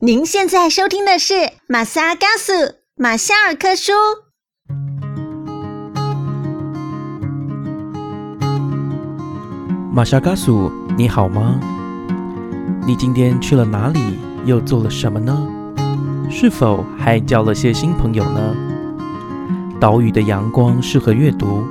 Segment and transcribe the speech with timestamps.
[0.00, 1.34] 您现在收听的是
[1.66, 2.52] 马萨嘎苏
[2.94, 3.90] 马夏尔克书。
[9.92, 11.58] 马夏嘎苏，你好吗？
[12.86, 13.98] 你今天去了哪里？
[14.44, 15.36] 又做了什么呢？
[16.30, 18.54] 是否还交了些新朋友呢？
[19.80, 21.64] 岛屿的阳光适合阅读。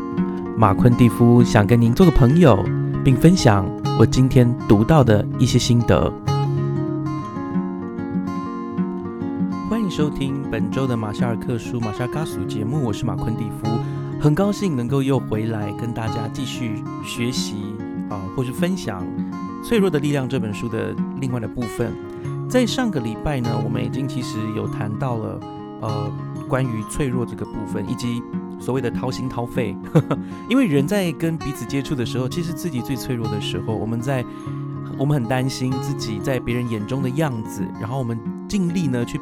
[0.58, 2.62] 马昆蒂夫想跟您做个朋友，
[3.06, 3.66] 并分享
[3.98, 6.12] 我今天读到的一些心得。
[9.98, 13.68] 收听本周的马夏尔克书马夏嘎苏节目，我是马昆蒂夫，
[14.22, 17.56] 很高兴能够又回来跟大家继续学习
[18.08, 19.04] 啊，或是分享
[19.68, 21.92] 《脆弱的力量》这本书的另外的部分。
[22.48, 25.40] 在上个礼拜呢，我们已经其实有谈到了
[25.82, 26.12] 呃
[26.48, 28.22] 关于脆弱这个部分，以及
[28.60, 29.76] 所谓的掏心掏肺。
[30.48, 34.24] 因为人在跟彼此接触的时候，其实自己最脆弱的时候，我们在
[34.96, 38.16] 我们很担心自己在别人眼中的样子，然后我们
[38.48, 39.20] 尽力呢去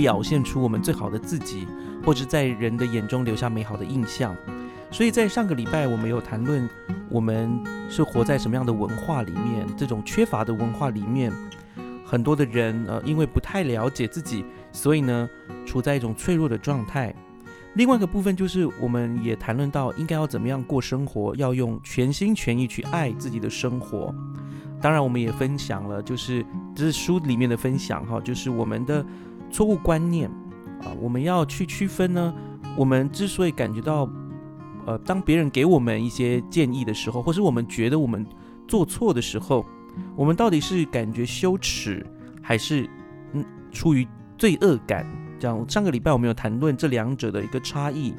[0.00, 1.68] 表现出我们最好的自己，
[2.02, 4.34] 或者在人的眼中留下美好的印象。
[4.90, 6.66] 所以在上个礼拜，我们有谈论
[7.10, 11.30] 我们是活在什么样的文化里面，这种缺乏的文化里面。
[12.02, 14.42] 很多的人，呃，因为不太了解自己，
[14.72, 15.28] 所以呢，
[15.66, 17.14] 处在一种脆弱的状态。
[17.74, 24.14] 另外一个部分就是，我们也谈论到应该要怎么样过生活，要用全心全意去爱自己的生活。
[24.80, 26.42] 当然，我们也分享了，就是
[26.74, 29.04] 这是书里面的分享哈，就是我们的
[29.50, 30.30] 错误观念
[30.82, 32.34] 啊，我们要去区分呢。
[32.76, 34.08] 我们之所以感觉到，
[34.86, 38.24] 呃，当别人给我们一些建议的时候，或是我们觉得我们
[38.68, 39.66] 做错的时候。
[40.14, 42.06] 我们到底是感觉羞耻，
[42.40, 42.88] 还是
[43.32, 44.06] 嗯出于
[44.38, 45.04] 罪恶感？
[45.38, 48.14] 这样上个礼拜我们有谈论这两者的一个差异，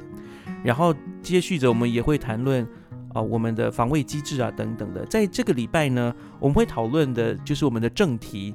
[0.63, 2.67] 然后接续着我们也会谈论
[3.13, 5.05] 啊我们的防卫机制啊等等的。
[5.05, 8.53] 在这个礼拜呢，我们会讨论的就是我们的正题，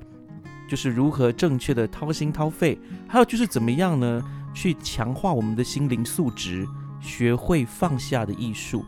[0.68, 2.78] 就是如何正确的掏心掏肺，
[3.08, 4.22] 还有就是怎么样呢
[4.54, 6.66] 去强化我们的心灵素质，
[7.00, 8.84] 学会放下的艺术。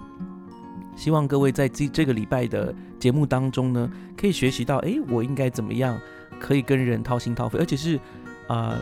[0.96, 5.96] 希望各位在这这个礼拜的节目当中呢，可以学习到，哎，我应该怎么样
[6.40, 8.00] 可以跟人掏心掏肺，而且是
[8.48, 8.77] 啊，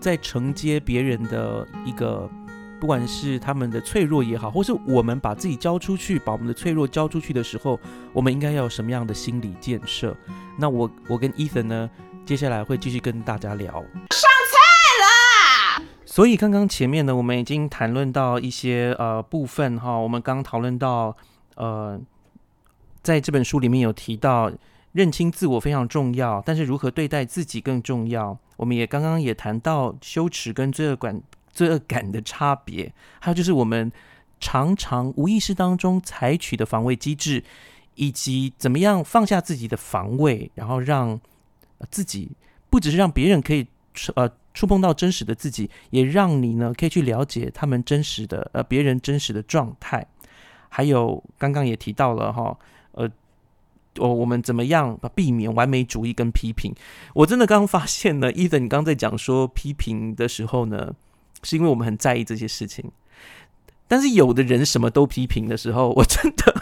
[0.00, 2.26] 在承接别人的一个，
[2.80, 7.78] 不管是他们的脆弱也好，或是我们把自己交出去，把我们的脆弱交出去的时候，
[8.14, 10.16] 我们应该要什么样的心理建设？
[10.58, 11.90] 那我我跟 Ethan 呢，
[12.24, 13.72] 接下来会继续跟大家聊。
[13.72, 14.58] 上菜
[15.02, 15.82] 啦！
[16.04, 21.16] 所以刚刚前面呢，我们已经谈论到一些呃部分哈，我们刚讨论到。
[21.54, 22.00] 呃，
[23.02, 24.50] 在这本书里面有提到，
[24.92, 28.38] 认清自我非常重要，但是如何对待自己更重要。
[28.56, 31.22] 我们也刚刚也谈到羞耻跟罪恶感、
[31.52, 32.90] 罪恶感的差别，
[33.20, 33.92] 还有就是我们
[34.40, 37.44] 常常无意识当中采取的防卫机制，
[37.96, 41.20] 以及怎么样放下自己的防卫，然后让
[41.90, 42.30] 自己
[42.70, 43.66] 不只是让别人可以
[44.14, 50.06] 呃触碰到真实的自己，也让你呢可以去了解他们真实的呃别人真实的状态。
[50.68, 52.56] 还有刚刚也提到了哈，
[52.92, 53.10] 呃，
[53.98, 56.74] 我我们怎么样避免完美主义跟批评？
[57.14, 60.94] 我真的刚刚发现呢，伊森，你刚刚在讲说批评的时候呢，
[61.42, 62.90] 是因为我们很在意这些事情。
[63.86, 66.54] 但是有的人什么都批评的时候，我真的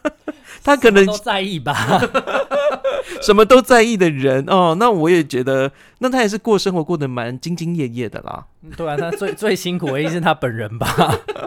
[0.62, 1.74] 他可能都在意吧。
[3.22, 8.46] 什么都在意的人哦，那我也觉得，那他也是过生活过得蛮兢兢业业的啦。
[8.76, 10.86] 对啊，他最最辛苦的一定是他本人吧？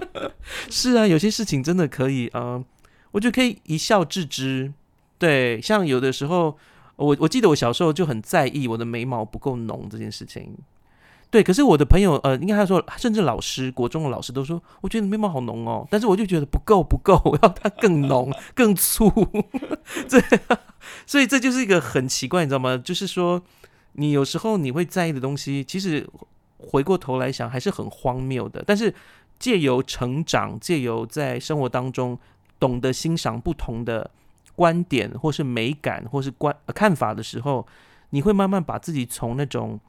[0.69, 2.63] 是啊，有些事情真的可以啊，
[3.11, 4.73] 我觉得可以一笑置之。
[5.19, 6.57] 对，像有的时候，
[6.95, 10.55] 我我记得我小时候就很在意我的眉毛不够浓这件事情。
[11.29, 19.11] 对，可是我的朋友，呃，应该他说，甚至老师，国中的老师都说，我觉得你眉毛好浓哦，但是我就觉得不够，不够，我要它更浓、更粗。
[20.07, 20.21] 这，
[21.07, 22.77] 所以这就是一个很奇怪，你知道吗？
[22.77, 23.41] 就是说，
[23.93, 26.07] 你有时候你会在意的东西，其实
[26.59, 28.63] 回过头来想，还是很荒谬的。
[28.67, 28.93] 但是
[29.39, 32.19] 借由成长，借由在生活当中
[32.59, 34.11] 懂得欣赏不同的
[34.55, 37.65] 观点，或是美感，或是观看法的时候，
[38.11, 39.79] 你会慢慢把自己从那种。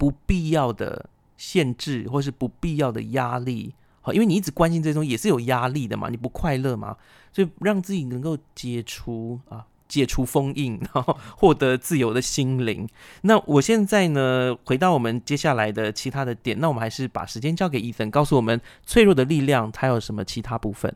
[0.00, 6.96] 不必要的限制，或是不必要的压力，好，因为你一直关心这种，也是有压力的嘛，你不快乐嘛，
[7.32, 12.86] 所以让自己能够解除啊，解除封印， 然后获得自由的心灵。
[13.22, 20.94] 那我现在呢，回到我们接下来的其他的点，那我们还是把时间交给伊森，告诉我们脆弱的力量它有什么其他部分。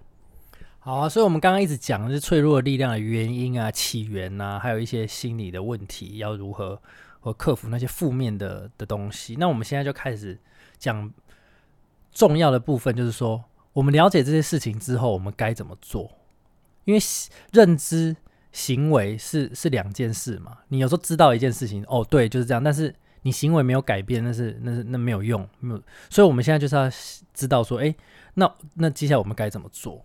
[0.79, 6.81] 好啊，所以我们刚刚一直讲的是脆弱的力量的原因啊、起源啊，还有一些心理的问题要如何。
[7.25, 9.37] 和克服那些负面的的东西。
[9.39, 10.37] 那我们现在就开始
[10.77, 11.09] 讲
[12.11, 13.45] 重要的部分，就是说，
[13.75, 16.11] 我们了解这些事情之后，我们该怎么做？
[16.85, 17.01] 因为
[17.53, 18.17] 认知
[18.53, 20.59] 行为是是两件事嘛。
[20.69, 25.83] 你有时候知道一件事情，哦，对，就是这样，但是你行为没有改变，那是那是那没有用，没有。
[26.09, 26.89] 所以我们现在就是要
[27.35, 27.95] 知道说，哎，
[28.35, 30.05] 那那接下来我们该怎么做？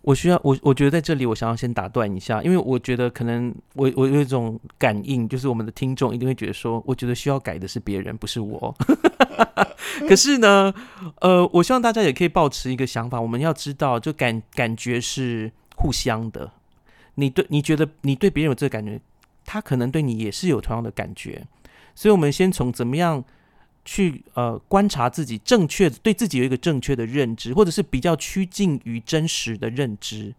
[0.00, 8.74] 我需要我我觉得在这里，我想要先打断一下，因为我觉得可能我我有一种感应，就是我们的听众一定会觉得说，我觉得需要改的是别人，不是我。
[10.08, 10.72] 可是呢，
[11.20, 16.50] 呃，我希望大家也可以保持一个想法，我们要知道，就感感觉是互相的。
[17.16, 19.00] 你对你觉得你对别人有这个感觉，
[19.44, 21.46] 他可能对你也是有同样的感觉。
[21.94, 23.24] 所以，我们先从怎么样。
[23.86, 30.34] 去呃观察自己正确对自己有一个正确的认知，或者是比较趋近于真实的认知。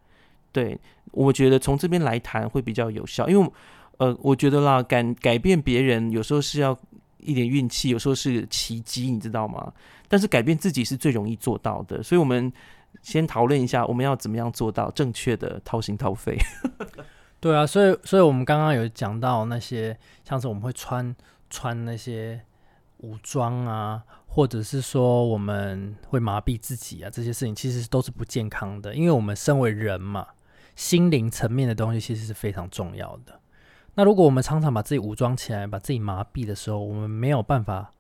[0.52, 0.76] 对
[1.12, 3.52] 我觉得从这边来谈会比较有效，因为
[3.98, 6.76] 呃我觉得啦，改改变别人有时候是要
[7.20, 9.72] 一点运气，有时候是奇迹，你知道吗？
[10.08, 12.02] 但是改变自己是最容易做到的。
[12.02, 12.52] 所以我们
[13.02, 16.38] 先讨论一下，我们要怎么样做到正确的掏心掏肺。
[17.40, 21.16] 对啊，所以所以我们刚刚有讲到那些，像是我们会穿
[21.50, 22.42] 穿那些。
[23.00, 28.96] 武装啊，或者是说我们会麻痹自己啊，这些事情其实都是不健康的。
[28.96, 30.26] 因为我们身为人嘛，
[30.78, 33.40] 心灵层面的东西其实是非常重要的。
[33.96, 37.92] 那如果我们常常把自己武装起来，把自己麻痹的时候，我们没有办法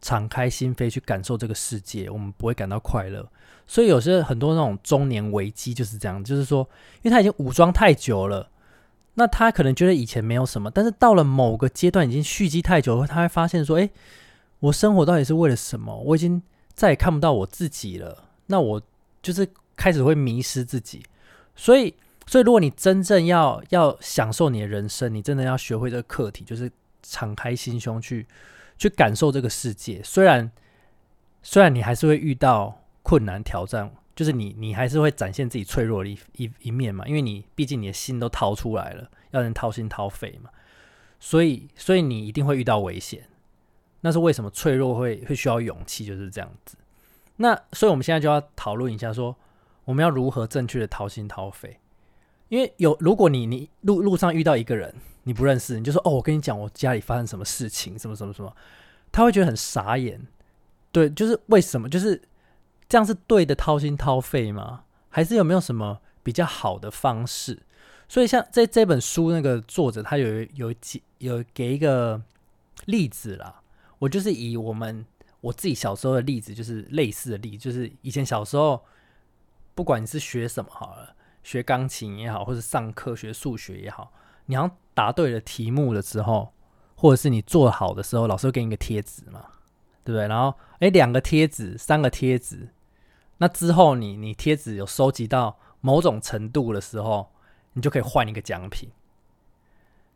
[0.00, 3.26] 敞开心扉去感受这个世界，我们不会感到快乐。
[3.66, 6.68] 所以有些很多那种中年危机就是这样，就是说，
[7.02, 8.48] 因为他已经武装太久了，
[9.14, 13.90] 那他可能觉得以前没有什么，但是到了某个阶段已经蓄积太久，他会发现说，哎。
[14.58, 15.94] 我生活到底是为了什么？
[15.94, 16.40] 我已经
[16.72, 18.24] 再也看不到我自己了。
[18.46, 18.80] 那我
[19.20, 19.46] 就是
[19.76, 21.04] 开始会迷失自己。
[21.54, 21.94] 所以，
[22.26, 26.72] 所以如果你真正要要享受你的人生，你真的要学会这个课题，就是
[27.02, 28.26] 敞开心胸去
[28.78, 30.00] 去感受这个世界。
[30.02, 30.50] 虽然
[31.42, 37.06] 虽然你还是会遇到困难挑战，就是你你还是会展现自己脆弱的一一一面嘛。
[37.06, 40.50] 因为你毕竟你的心都掏出来了，要人掏心掏肺嘛。
[41.20, 43.28] 所以，所以你一定会遇到危险。
[44.00, 46.76] 那是为什么脆弱会会需要勇气，就是这样子。
[47.36, 49.36] 那所以我们现在就要讨论一下，说
[49.84, 51.78] 我们要如何正确的掏心掏肺。
[52.48, 54.92] 因为有如果你你路路上遇到一个人
[55.22, 58.54] 你不认识，你就说哦，我跟你讲我家里发生什么事情，什么什么什么，
[59.12, 60.20] 他会觉得很傻眼。
[60.92, 61.88] 对，就是为什么？
[61.88, 62.20] 就是
[62.88, 64.84] 这样是对的掏心掏肺吗？
[65.08, 67.62] 还是有没有什么比较好的方式？
[68.08, 72.22] 所以像在这本书那个作者他有有几有给一个
[72.84, 73.62] 例子啦。
[73.98, 75.04] 我就是以我们
[75.40, 78.84] 我自己小时候的例子，就是类似的例子，就是以前小时候，
[79.74, 84.12] 不管你是学什么好了，学钢琴也好，或者上课学数学也好，
[84.44, 86.52] 你要答对了题目了之后，
[86.94, 89.46] 或者是你做好的时候，老师会给你个贴纸嘛，
[90.04, 90.28] 对不对？
[90.28, 92.68] 然后哎，两个贴纸，三个贴纸，
[93.38, 97.30] 那之后你你贴纸有收集到某种程度的时候，
[97.74, 98.88] 你就可以换一个奖品。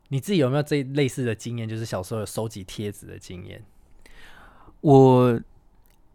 [0.09, 1.69] 你自己有没有这类似的经验？
[1.69, 3.63] 就是小时候有收集贴纸的经验？
[4.81, 5.41] 我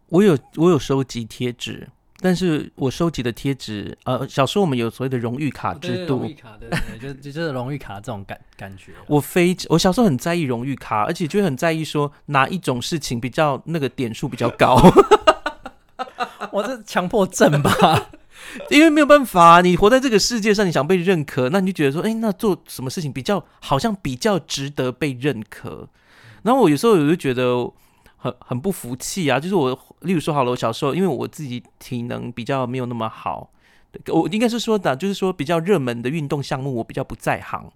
[0.09, 1.87] 我有我有收集贴纸，
[2.19, 8.91] 但是我收集的贴纸，呃，小时候我们有所谓的荣誉卡制度，荣誉卡对对，就就就是荣誉卡这种感感觉。
[9.07, 14.75] 我非我小时候很在意荣誉卡，而且就很在意说哪一种事情比较那个点数比较高。
[16.51, 17.71] 我这强迫症吧。
[18.69, 25.87] 因为没有办法，你活在这个世界上，你想被认可，那你就觉得说，哎，那做什么事情比较好像比较值得被认可？
[26.43, 27.67] 然后我有时候我就觉得
[28.17, 33.49] 很很不服气啊，就是我，例如说好了，我小时候因为我自己体能比较没有那么好，
[34.07, 37.71] 我应该是说的，就是说比较热门的运动项目我比较不在行。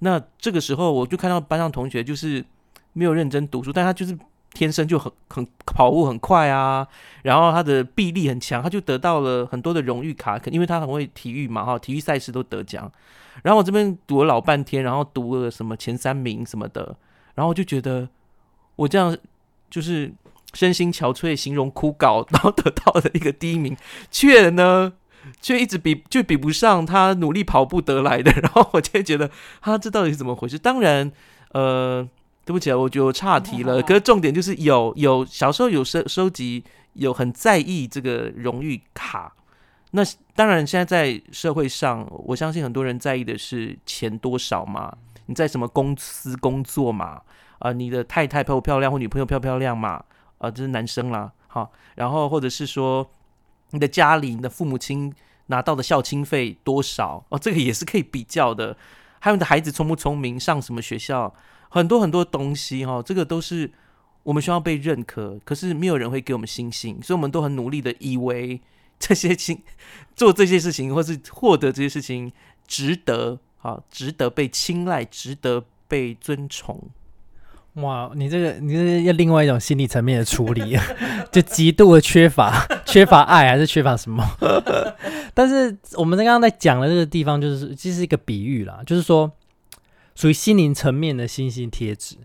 [0.00, 2.44] 那这个时候我就看到班上同学就是
[2.92, 4.18] 没有认真读书，但他就是。
[4.52, 6.86] 天生就很很跑步很快啊，
[7.22, 12.90] 然后他的臂力很强，他就得到了很多的荣誉卡，因为他很会体育嘛，哈，体育赛事都得奖。
[13.42, 16.96] 然后我这边读了老半天，然后读了什么前三名什么的，
[17.36, 18.08] 然后就觉得
[18.74, 19.16] 我这样
[19.70, 20.12] 就是
[20.52, 23.76] 身心憔悴，形容枯槁， 然后得到的一个第一名，
[24.10, 24.92] 却呢
[25.40, 29.30] 却一直比就比不上他努力跑步得来的，然后我就觉得
[29.60, 30.58] 他这到底是怎么回事？
[30.58, 31.12] 当然，
[31.52, 32.08] 呃。
[32.50, 33.80] 对不起啊，我觉得我岔题了。
[33.80, 36.64] 可是重点就是有有小时候有收收集，
[36.94, 39.32] 有很在意这个荣誉卡。
[39.92, 40.02] 那
[40.34, 44.92] 当然，现在在社会上，我相信很多人在意的是钱多少嘛？
[45.26, 47.20] 你在什么公司工作嘛？
[47.60, 50.02] 啊，你的太太漂不漂亮，或女朋友漂不漂亮嘛？
[50.38, 51.70] 啊，这是男生啦，好。
[51.94, 53.08] 然后或者是说，
[53.70, 55.14] 你的家里，你的父母亲
[55.46, 57.24] 拿到的孝亲费多少？
[57.28, 58.76] 哦，这个也是可以比较的。
[59.20, 61.32] 还有你的孩子聪不聪明，上什么学校？
[61.70, 63.70] 很多很多东西哈，这个都是
[64.22, 68.60] 我们需要被认可，可是没有人会给我们信心，所以我们都很努力的以为
[69.00, 69.62] 这些情
[70.14, 72.30] 做这些事情或是获得这些事情
[72.66, 76.78] 值得啊，值得被青睐，值得被尊崇。
[77.74, 80.76] 哇，你这个你这要另外一种心理层面的处理，
[81.30, 84.22] 就极度的缺乏缺乏爱还是缺乏什么？
[85.32, 89.30] 但是我们刚刚在讲的这个地方，就是这是一个比喻啦，就是说
[90.20, 92.16] 属于心灵层面的星星贴纸，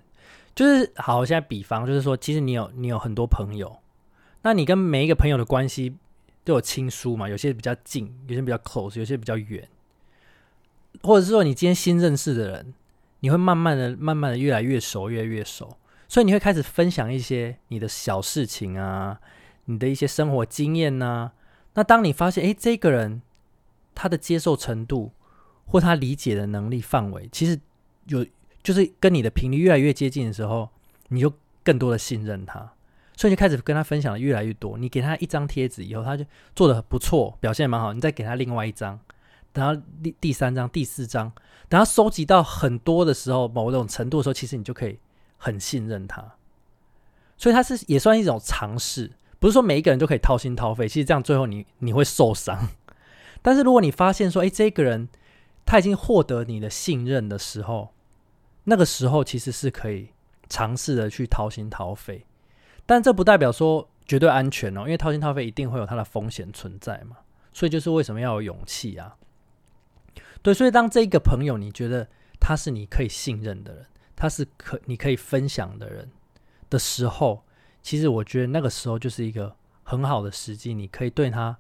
[0.54, 3.78] 就是好，现在比方就是说，其实你有你有很多朋友，
[4.42, 5.96] 那你跟每一个朋友的关系
[6.44, 9.66] 都有亲疏嘛，有些比较近，有些比较 close，有些比较远，
[11.04, 12.74] 或者是说你今天新认识的人。
[13.22, 19.20] 你会慢慢的、慢慢的越来越熟，越来越熟，所以你会开始分享一些你的小事情啊，
[19.64, 21.32] 你的一些生活经验呐。
[21.74, 23.24] 那当你发现，哎，这个人
[23.96, 25.14] 他的接受程度
[25.66, 27.60] 或他理解的能力范围，其实
[28.06, 28.26] 有
[28.64, 30.70] 就是跟你的频率越来越接近的时候，
[31.10, 31.32] 你就
[31.64, 32.74] 更多的信任他，
[33.16, 34.78] 所以就开始跟他分享的越来越多。
[34.78, 39.00] 你给他一张贴纸以后，他就做的不错，表现蛮好，你再给他另外一张。
[39.54, 41.32] 等到第第三张、第四张，
[41.70, 45.00] 等他收集到很多的时候，某种程度的时候，其实你就可以
[45.38, 46.34] 很信任他。
[47.38, 50.88] 所以他是也算一种尝试，不是说每一个人都可以掏心掏肺。
[50.88, 52.68] 其实这样最后你你会受伤。
[53.42, 55.08] 但是如果你发现说，哎，这个人
[55.66, 57.94] 他已经获得你的信任的时候，
[58.66, 60.10] 那个时候其实是可以
[60.50, 62.26] 尝试的去掏心掏肺。
[62.86, 67.18] 但这不代表说绝对安全哦，因为掏心掏肺一定会有它的风险存在嘛。
[67.54, 69.16] 所以就是为什么要有勇气啊？
[70.42, 72.08] 对，所以当这一个朋友你觉得
[72.40, 76.12] 他是你可以信任的人，他是可你可以分享的人
[76.70, 77.44] 的时候，
[77.82, 81.58] 其实我觉得那个时候就是一个很好的时机，你可以对他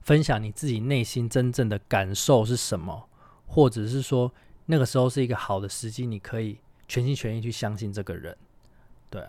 [0.00, 3.08] 分享你自己内心真正的感受是什么，
[3.46, 4.32] 或者是说
[4.72, 6.56] 那个时候是一个好的时机，你可以
[6.88, 8.34] 全心全意去相信这个人。
[9.10, 9.28] 对啊。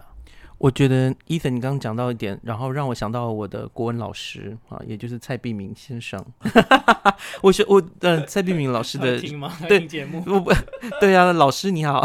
[0.57, 6.25] 我觉得伊森，你刚刚讲到一点，然后让我想到我的国文老师啊，也就是蔡碧明先生。
[7.43, 9.19] 我学我呃 蔡碧明老师的
[9.67, 10.53] 对节目，我不，
[11.01, 12.01] 对啊，老师你好。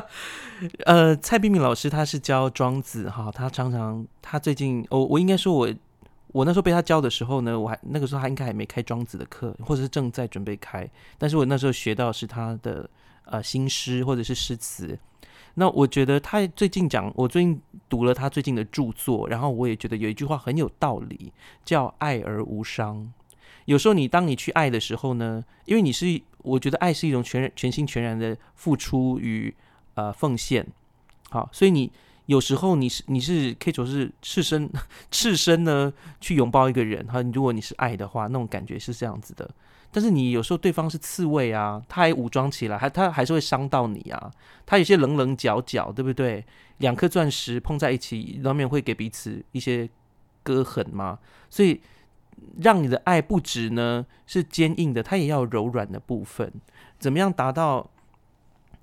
[0.84, 5.72] 呃，蔡碧明老师他是教庄子哈，他常常他最近我我应该说我
[6.32, 12.88] 我那时候被他教的时候呢，我还那个时候他应该还没开庄子的课，或者是正在准备开，但是我那时候学到是他的
[13.24, 14.98] 呃新诗或者是诗词。
[15.54, 21.32] 那我觉得他最近讲，我最近读了他最近的著作，然后我也觉得有一句话很有道理，
[21.64, 23.12] 叫“爱而无伤”。
[23.66, 29.52] 有时候你当你去爱的时候呢，因为你是，我觉得爱是一种全全心全然的付出与
[29.94, 30.66] 呃奉献，
[31.30, 31.90] 好，所以你
[32.26, 34.70] 有时候你是你是可以说是赤身
[35.10, 39.48] 赤身呢去拥抱一个人，哈，如果你是爱的话，那种感觉是这样子的。
[39.92, 44.30] 但是你有时候对方是刺猬啊，他还武装起来，还他还是会伤到你啊。
[44.64, 46.44] 他有些棱棱角角，对不对？
[46.78, 49.90] 两颗钻石碰在一起，难免会给彼此一些
[50.44, 51.18] 割痕嘛。
[51.50, 51.80] 所以，
[52.60, 56.52] 让你的爱不止呢是坚硬的，它也要柔软的部分。
[57.00, 57.90] 怎么样达到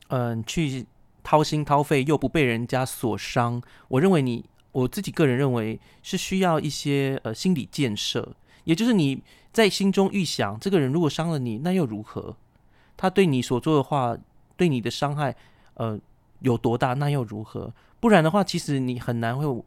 [0.09, 0.85] 嗯去
[1.27, 3.61] 掏心掏肺又不被人家所伤？
[3.89, 9.21] 我认为你我自己个人认为是需要一些呃心理建设，也就是你。
[9.51, 12.35] 在心中预想，这个人如果伤了你，那又如何？
[12.95, 14.15] 他对你所做的话，
[14.55, 15.35] 对你的伤害，
[15.73, 15.99] 呃，
[16.41, 16.93] 有多大？
[16.93, 17.73] 那又如何？
[17.99, 19.63] 不然的话，其实你很难会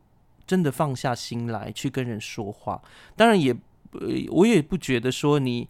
[0.47, 2.81] 真的放下心来去跟人说话。
[3.17, 3.53] 当然，也
[3.93, 5.69] 呃，我也不觉得说你，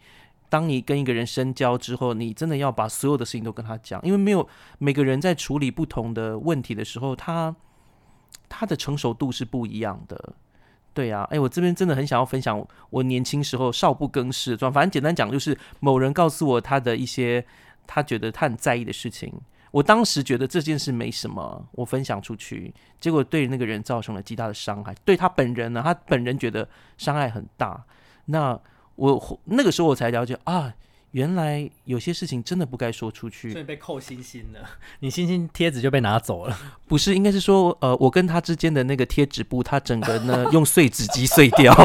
[0.51, 4.45] 当你跟一个人深交之后，你真的要把所有的事情都跟他讲，因为没有
[4.79, 7.55] 每个人在处理不同的问题的时候，他
[8.49, 10.33] 他的成熟度是不一样的。
[10.93, 17.45] 对呀，哎，我这边真的很想要分享我年轻时候少不更事状反正简单讲，就是某人告诉我他的一些
[17.87, 19.33] 他觉得他很在意的事情。
[19.71, 24.93] 我当时觉得这件事没什么，我分享出去，结果对那个人造成了极大的伤害。
[25.05, 26.67] 对他本人呢，他本人觉得
[26.97, 27.81] 伤害很大。
[28.25, 28.59] 那
[28.95, 30.73] 我那个时候我才了解啊。
[31.11, 34.61] 原来有些事情真的不该说出去，所以被扣星星了。
[35.01, 36.57] 你星星贴纸就被拿走了，
[36.87, 37.13] 不是？
[37.13, 41.75] 应该是说，呃，我跟他之间的那个贴纸布，他整个呢用碎纸机碎掉，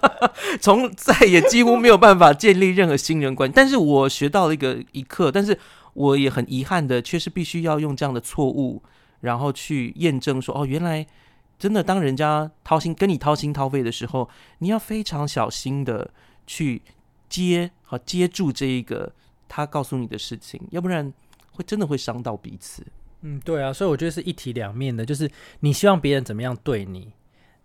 [0.60, 3.54] 从再也几乎没有办法建立任何信任关系。
[3.56, 5.58] 但是我学到了一个一课，但是
[5.94, 8.82] 我也很遗憾的，却是必须要用这样的错误，
[9.20, 11.06] 然后去验证说，哦，原来
[11.58, 14.28] 真的，当人家掏心跟你掏心掏肺的时候，
[14.58, 16.10] 你要非常小心的
[16.46, 16.82] 去。
[17.26, 19.12] 接好接住这一个
[19.48, 21.12] 他告诉你的事情，要不然
[21.50, 22.86] 会真的会伤到彼此。
[23.22, 27.12] 嗯，对啊，所以我觉得是一体两面的，就是你希望别人怎么样对你，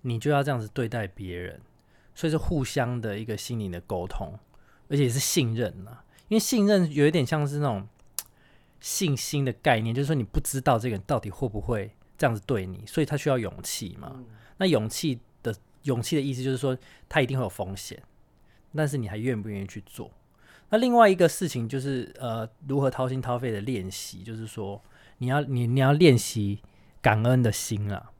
[0.01, 1.61] 你就要这样子对待别人，
[2.15, 4.33] 所以是互相的一个心灵的沟通，
[4.87, 6.03] 而且是信任啊。
[6.29, 7.87] 因为信任有一点像是那种
[8.79, 14.15] 信心的概念，就是说你不知道这个人到底会不会这样子对你，所以他需要勇气嘛。
[14.57, 16.75] 那勇气的勇气的意思就是说，
[17.07, 18.01] 他一定会有风险。
[18.75, 20.11] 但是你还愿不愿意去做？
[20.69, 24.81] 那另外一个事情就是呃，如何掏心掏肺的练习，就是说
[25.17, 26.59] 你要你你要练习
[27.01, 28.11] 感恩的心啊。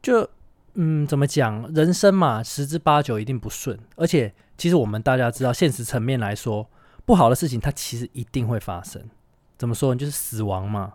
[0.00, 0.28] 就
[0.74, 1.72] 嗯，怎么讲？
[1.72, 6.68] 人生嘛，十之八九一定不顺，而且其实我们大家知道，现实层面来说，
[7.04, 9.02] 不好的事情它其实一定会发生。
[9.56, 9.94] 怎么说？
[9.94, 10.94] 就是死亡嘛。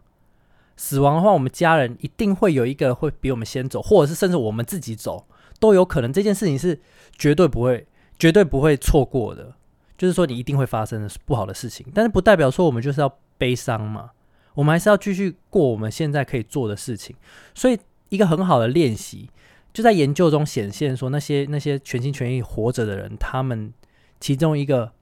[0.77, 5.25] 死亡的话，我们家人一定会有一个会比我们先走，或者是甚至我们自己走
[5.60, 6.13] 都有可能。
[6.13, 6.79] 这件事情是
[7.18, 7.86] 绝对不会、
[8.19, 9.55] 绝对不会错过的。
[9.97, 14.11] 就是说，你一定会发生的不好的事情，但是不代表说我们就是要悲伤嘛。
[14.53, 17.15] 我们还是要继续过我们现在可以做的事情。
[17.53, 19.29] 所以，一个很好的练习，
[19.73, 23.73] 就在研究中显现说，那些那些全心全意活着的人，他们
[24.19, 24.93] 其中一个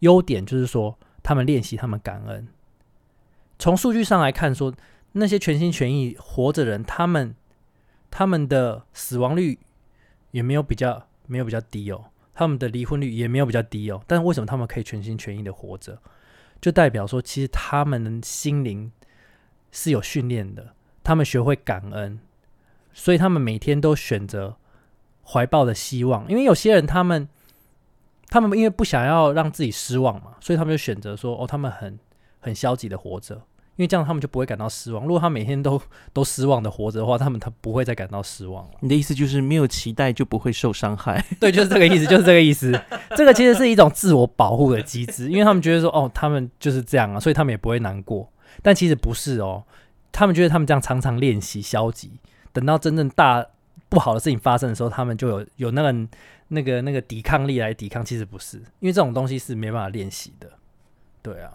[0.00, 2.48] 优点就是说，他们练习，他们感恩。
[3.58, 4.74] 从数据上来看，说
[5.12, 7.34] 那些全心全意活着人，他们
[8.10, 9.60] 他们的死亡率
[10.32, 14.02] 也没有比较没有比较低哦，他们的离婚率也没有比较低哦。
[14.06, 15.98] 但为什么他们可以全心全意的活着？
[16.60, 18.92] 就代表说，其实他们的心灵
[19.72, 22.20] 是有训练的，他们学会感恩，
[22.92, 24.56] 所以他们每天都选择
[25.24, 26.28] 怀抱的希望。
[26.28, 27.28] 因为有些人他们
[28.28, 31.98] 他们因为不想要让自己失望嘛，所以他们就选择说，哦，他们很
[32.38, 33.42] 很消极的活着。
[33.76, 35.04] 因为这样他们就不会感到失望。
[35.04, 35.80] 如果他每天都
[36.12, 38.70] 都失望的活着的话，他们他不会再感到失望了。
[38.80, 41.24] 你的意思就是没有期待就不会受伤害？
[41.40, 42.78] 对，就是这个意思，就是这个意思。
[43.16, 48.30] 这个其实是一种自我保护的机制，因为他们觉得说，哦，他们就是这样啊，所以他们也不会难过。
[48.60, 49.64] 但其实不是哦，
[50.12, 52.12] 他们觉得他们这样常常练习消极，
[52.52, 53.46] 等到真正大
[53.88, 56.08] 不好的事情发生的时候，他们就有有那个
[56.48, 58.04] 那个那个抵抗力来抵抗。
[58.04, 60.50] 其实不是，因为这种东西是没办法练习的。
[61.22, 61.50] 对啊，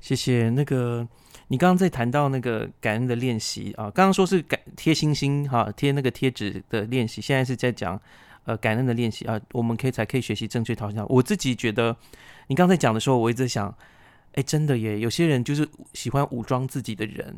[0.00, 1.08] 谢谢那个。
[1.52, 8.00] 你刚刚在谈到那个感恩的练习啊，刚刚说是感贴星星哈，贴那个贴纸的练习，现在是在讲
[8.44, 11.04] 呃感恩的练习啊，我们可以才可以学习正确讨好。
[11.10, 11.94] 我自己觉得，
[12.46, 13.76] 你刚才讲的时候，我一直想，
[14.32, 17.36] 哎，真的耶，有些人就是喜欢武装自己的人，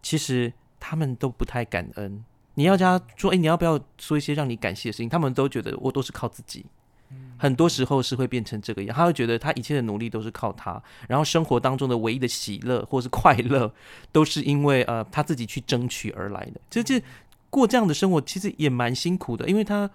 [0.00, 2.24] 其实他们都不太感恩。
[2.54, 5.08] 你要叫他说，哎，你要不要说一些让你感谢的事情？
[5.10, 6.64] 他们都觉得我都是靠自己。
[7.38, 13.72] 很多时候是会变成这个样，他会觉得他一切的努力都是靠他，然后生活当中的唯一的喜乐或是快乐，
[14.12, 16.60] 都是因为呃他自己去争取而来的。
[16.68, 17.02] 其实
[17.48, 19.90] 过这样的生活其实也蛮辛苦的，因为他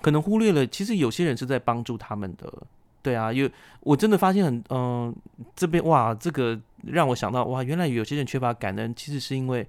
[0.00, 2.52] 可能忽略了，其实有些人是在帮助他们的。
[3.00, 3.48] 对啊，有
[3.80, 5.14] 我真的发现很嗯，
[5.54, 9.64] 这边哇，这个让我想到哇，原来有些人缺乏感恩，其实是因为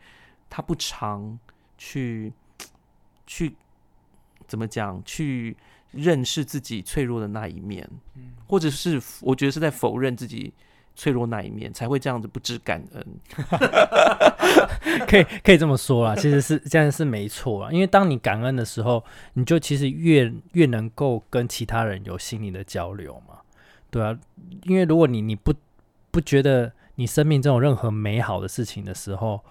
[0.50, 1.38] 他不常
[1.78, 2.34] 去
[3.28, 3.56] 去
[4.48, 5.56] 怎么讲去。
[5.94, 7.90] 认识自己脆弱的那一面，
[8.48, 10.54] 或者是我觉得是在否认自己
[10.96, 13.06] 脆弱那一面，才会这样子不知感恩。
[15.08, 17.72] 可以可以这么说啦，其实是这样是没错啊。
[17.72, 19.04] 因为当你感恩的时候，
[19.34, 23.40] 你就其实越越能够跟其他人有心灵的交流嘛，
[23.90, 24.18] 对啊。
[24.64, 25.54] 因为如果你你不
[26.12, 29.44] 不觉得你生命中有任何美好的事情的时候，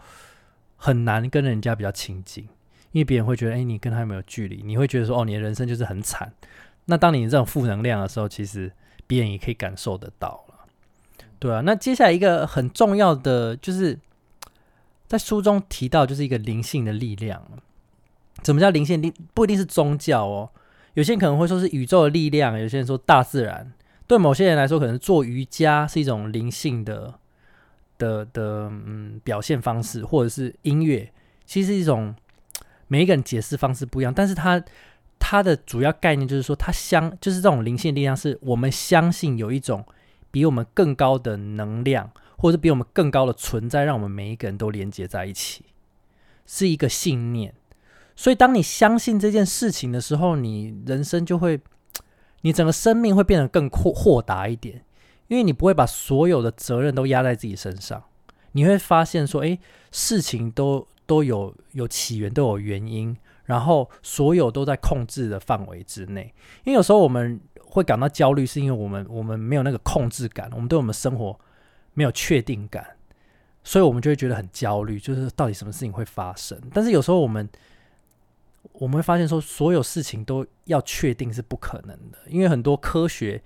[0.76, 2.48] 很难跟人家比较亲近。
[2.92, 4.62] 因为别人会觉得，哎，你跟他有没有距离？
[4.64, 6.32] 你会觉得说，哦，你的人生就是很惨。
[6.84, 8.70] 那当你这种负能量的时候，其实
[9.06, 10.54] 别人也可以感受得到了，
[11.38, 11.60] 对啊。
[11.62, 13.98] 那接下来一个很重要的，就是
[15.06, 17.42] 在书中提到，就是一个灵性的力量。
[18.42, 19.14] 怎么叫灵性力？
[19.32, 20.50] 不一定是宗教哦。
[20.94, 23.72] 有些人可能会说是宇宙的力量，有些人说大自然。
[24.06, 27.14] 对某些人来说，可能做瑜伽是一种灵性的
[27.96, 31.10] 的的嗯表现方式，或者是音乐，
[31.46, 32.14] 其实是一种。
[32.92, 34.62] 每一个人解释方式不一样，但是他
[35.18, 39.82] 他的主要概念就是说，他相就是这种灵性力量，是我们相信有一种
[40.30, 45.64] 比我们更高的能量，或者比我们更高的存在，让我们每一个人都连接在一起，
[46.44, 47.54] 是一个信念。
[48.14, 51.58] 所以，当你相信这件事情的时候，你人生就会，
[52.42, 54.84] 你整个生命会变得更豁豁达一点，
[55.28, 58.04] 因为你不会把所有的责任都压在自己身上，
[58.52, 59.58] 你会发现说，哎，
[59.90, 60.86] 事情都。
[61.06, 66.32] 都有有起源，都有原因，然后所有都在控制的范围之内。
[66.64, 71.38] 因为有时候我们会感到焦虑，是因为我们我们没有那个控制感，我们对我们生活
[71.94, 72.86] 没有确定感，
[73.62, 76.60] 所以我们就会觉得很焦虑，就是到底什么事情会发生。
[76.72, 77.48] 但是有时候我们
[78.72, 83.42] 我们会发现说，所有事情都要确定是不可能的，因为很多科学。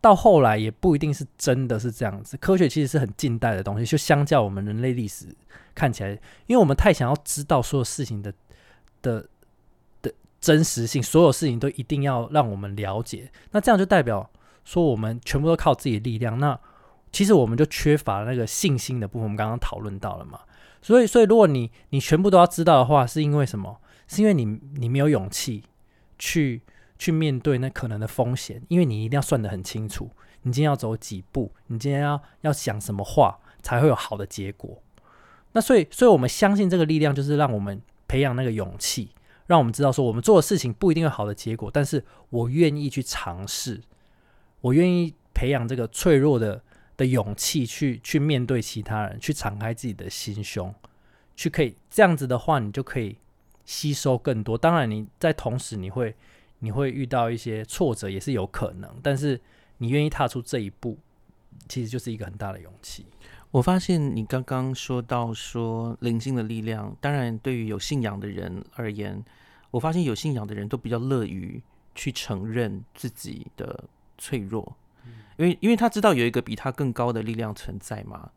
[0.00, 5.26] 到后来也不一定是真的是这样子，科学其实是很近代的东西，就相较我们人类历史
[5.74, 6.10] 看起来，
[6.46, 8.32] 因为我们太想要知道所有事情的
[9.02, 9.26] 的
[10.00, 14.30] 的真实性，所有事情都一定要让我们了解，那这样就代表
[14.64, 16.58] 说我们全部都靠自己的力量，那
[17.10, 19.24] 其实我们就缺乏那个信心的部分。
[19.24, 20.38] 我们刚刚讨论到了嘛，
[20.80, 23.80] 所以所以如果你你全部都要知道的话，是因为什么？
[24.06, 24.44] 是因为你
[24.76, 25.64] 你没有勇气
[26.18, 26.62] 去。
[26.98, 30.10] 去面对那可能的风险，因为你一定要算得很清楚，
[30.42, 34.82] 你今天要走几步，你今天要要想什么话，才会有好的结果。
[35.52, 39.10] 那所以，所以我们相信这个力量，就是让我们培养那个勇气，
[39.46, 43.80] 让我们知道说，我们做的事情不一定有好的结果，但是我愿意去尝试，
[44.60, 46.60] 我愿意培养这个脆弱的
[46.96, 50.74] 的勇气，去去面对其他人，去敞开自己的心胸，
[51.34, 53.16] 去可以这样子的话，你就可以
[53.64, 54.58] 吸收更多。
[54.58, 56.14] 当然，你在同时你会
[56.60, 59.40] 你会遇到一些挫折，也是有可能，但是
[59.78, 60.98] 你愿意踏出这一步，
[61.68, 63.06] 其实就是一个很大的勇气。
[63.50, 69.24] 我发现你刚刚说到说灵性的力量，当然对于有信仰的人而言，
[69.70, 71.62] 我发现有信仰的人都比较乐于
[71.94, 73.84] 去承认自己的
[74.18, 74.76] 脆弱，
[75.36, 78.30] 因为因为他知道有一个比他更高的力量存在嘛。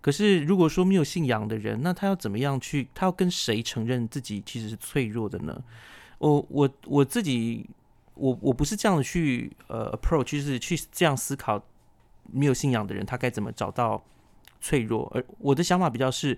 [0.00, 2.88] 可是如果说没有信仰的人，那他要怎么样去？
[2.94, 5.62] 他要跟谁承认自己其实是脆弱的呢？
[6.18, 7.68] 我我我自己，
[8.14, 11.62] 我我不是这样去呃 approach，就是去这样思考，
[12.30, 14.04] 没有信仰的人他该怎么找到？
[14.60, 16.36] 脆弱，而我的想法比较是，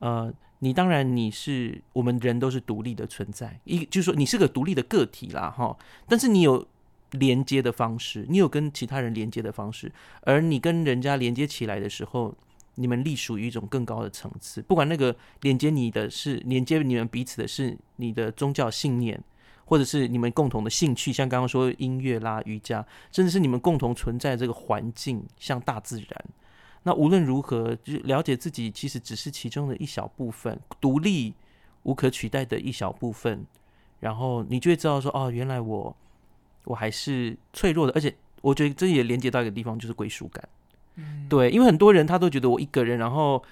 [0.00, 6.66] 呃，你当然你是我们人都是独立的存在，一就是说你是个独立的个体啦，哈，但是你有
[7.12, 12.34] 连接的方式，你有跟其他人连接的方式，而你跟人家连接起来的时候，
[12.80, 19.22] 你们隶属于一种更高的层次，不管那个连接你的是连接你们彼此的是你的宗教信念，
[19.66, 26.24] 或者是你们共同的兴趣，像刚刚说音乐啦、瑜伽，甚至是你们共同存在这个环境，像大自然。
[26.82, 31.34] 那无论如何，就了解自己其实只是其中的一小部分，独立
[31.82, 33.44] 无可取代的一小部分。
[34.00, 35.94] 然后你就会知道说，哦，原来我
[36.64, 40.48] 我还是脆弱的，而且我觉得这也连接到一个地方，就是归属感。
[41.00, 43.42] 嗯，对，因为很多人他都觉得我一个人，然后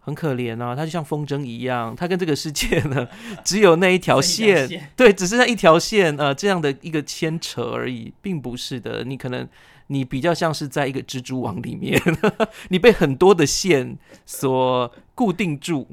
[0.00, 3.06] 很可怜啊，他就像风筝一样，他跟这个世界呢
[3.44, 9.04] 只有那一条线，对，只剩下一条线，呃，这样的一个牵扯而已，并不是的。
[9.04, 9.48] 你可能。
[9.88, 12.00] 你比较像是在一个蜘蛛网里面，
[12.70, 15.86] 你被很多的线所固定住，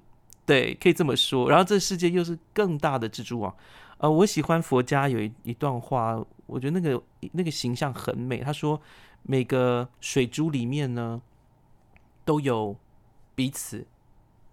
[0.46, 1.50] 对，可以这么说。
[1.50, 3.54] 然后这世界又是更大的蜘蛛网。
[3.98, 7.02] 呃，我喜欢佛家有一一段话，我觉得那个
[7.34, 8.38] 那个形象很美。
[8.38, 8.80] 他说，
[9.24, 11.22] 每个水珠里面呢
[12.26, 12.76] 都有
[13.36, 13.86] 彼此，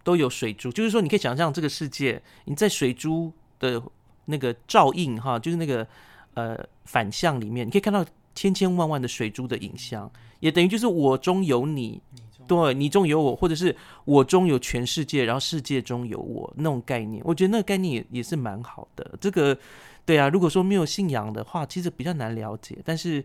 [0.05, 0.70] 都有水珠。
[0.70, 3.83] 就是说，你可以想象这个世界，你在水珠的
[4.26, 5.87] 那个照映哈，就是那个
[6.35, 8.05] 呃反向里面，你可以看到。
[8.38, 12.02] 千千万万的水珠的影像，也等于就是我中有你，
[12.46, 13.74] 对你中有我，或者是
[14.05, 19.11] 我中有全世界，然后世界中有我那种概念，我觉得那个概念也也是蛮好的。
[19.22, 19.59] 这个，
[20.05, 22.76] 对啊，如果说没有信仰的话，其实比较难了解。
[22.85, 23.24] 但是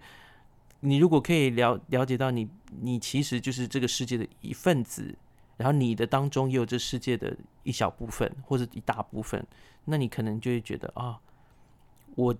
[0.81, 2.47] 你如果可以了了解到你，
[2.81, 5.15] 你其实就是这个世界的一份子，
[5.57, 9.43] 然后你的当中也有这世界的一小部分或者一大部分，
[9.85, 11.17] 那你可能就会觉得啊，
[12.15, 12.35] 我。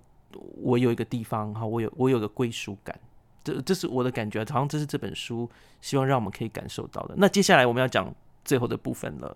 [0.62, 2.98] 我有一个地方哈，我有我有个归属感，
[3.44, 5.50] 这这是我的感觉，好像这是这本书
[5.82, 7.16] 希望让我们可以感受到的。
[7.18, 9.36] 那接下来我们要讲最后的部分了。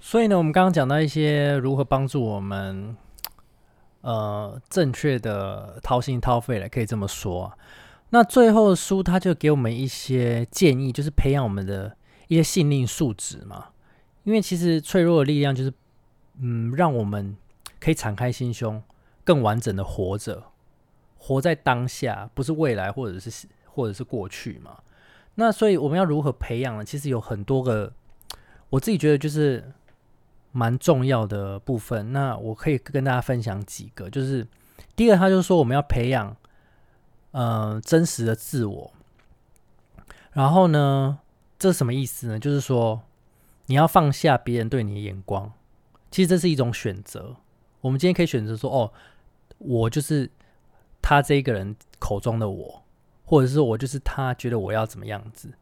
[0.00, 2.96] 所以呢，我们刚刚讲到一些如何帮助我们，
[4.08, 7.52] 呃，正确的掏心掏肺了，可以这么说。
[8.10, 11.94] 那最后书他就给我们一些建议，就是培养我们的
[12.28, 13.66] 一些心灵素质嘛。
[14.24, 15.72] 因为其实脆弱的力量就是，
[16.40, 17.36] 嗯，让我们。
[17.80, 18.82] 可以敞开心胸，
[19.22, 20.42] 更完整的活着，
[21.16, 24.78] 活在当下，不是未来或者是或者是过去嘛？
[25.36, 26.84] 那所以我们要如何培养呢？
[26.84, 27.92] 其实有很多个，
[28.70, 29.72] 我自己觉得就是
[30.52, 32.12] 蛮重要的部分。
[32.12, 34.46] 那我可以跟大家分享几个，就是
[34.94, 36.36] 第一个，他就是说我们要培养，
[37.32, 38.92] 呃，真实的自我。
[40.32, 41.18] 然后呢，
[41.58, 42.38] 这是什么意思呢？
[42.38, 43.02] 就是说
[43.66, 45.52] 你要放下别人对你的眼光，
[46.10, 47.36] 其实这是一种选择。
[47.80, 48.92] 我们今天可以选择说：“哦，
[49.58, 50.30] 我就是
[51.00, 52.82] 他这一个人口中的我，
[53.24, 55.52] 或者是我就是他觉得我要怎么样子。”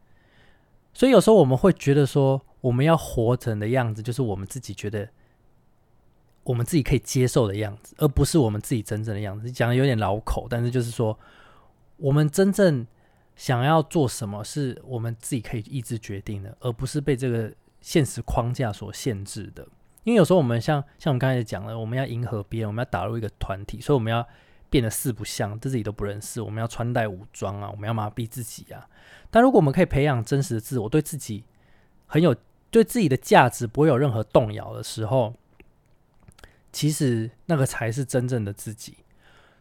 [0.93, 5.07] 所以有时候我们会觉得说，我们要活成的样子，就是我们自己觉得
[6.43, 9.49] 我们自己可以接受的样子，而不是我们自己真正的样子。
[9.49, 11.17] 讲的有点老口，但是就是说，
[11.95, 12.85] 我们真正
[13.35, 19.65] 想要做什么，是我们自己可以意志决定的，而不是被这个现实框架所限制的。
[20.03, 24.25] 因为有时候我们像像我们刚才讲了，我们要迎合别人，我们要打入一个团体，所以我们要
[24.69, 26.41] 变得四不像，自己都不认识。
[26.41, 28.89] 我们要穿戴武装啊，我们要麻痹自己啊。
[29.29, 31.43] 但如果我们可以培养真实的自我，对自己
[32.05, 32.33] 很有
[32.69, 35.33] 对自己的价值不会有任何动摇的时候，
[36.71, 38.97] 其实那个才是真正的自己。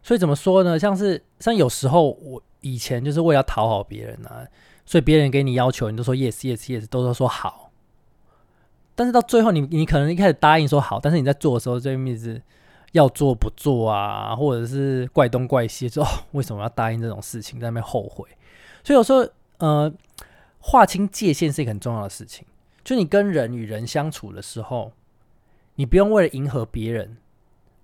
[0.02, 0.78] 所以怎么说呢？
[0.78, 4.46] 像是像有时候我以前就是为了讨好别人啊，
[4.84, 7.72] 所以别人给你要求，你都说 yes yes yes，都都说好。
[8.94, 12.40] 但是到最后，你你可能一开始答应说好，但是你在做的时候，就一直
[12.92, 18.26] 要做不做啊，或者是怪东怪西，说哦为什么要答应这种事情，在那边后悔。
[18.84, 19.92] 所以有时候呃，
[20.60, 22.46] 划清界限是一个很重要的事情。
[22.86, 24.92] 就你跟人与人相处的时候，
[25.74, 27.16] 你不用为了迎合别人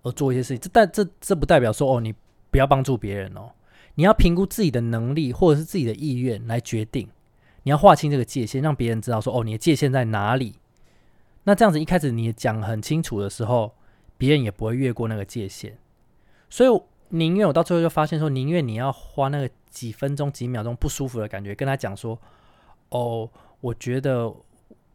[0.03, 2.15] 而做一些事情，这但这这不代表说哦你
[2.53, 3.51] 不要帮助别人哦，
[3.97, 7.09] 你要评估自己的能力或者是自己的意愿来决定。
[7.65, 10.55] 你要划清这个界限，让别人知道说哦你的界限在哪里。
[11.43, 13.75] 那这样子一开始你讲很清楚的时候，
[14.17, 15.77] 别人也不会越过那个界限。
[16.49, 22.17] 所以宁愿我到最后就发现说，宁愿你要花那个几分钟几秒钟不舒服的感觉跟他讲说，
[22.91, 23.29] 哦，
[23.61, 24.33] 我觉得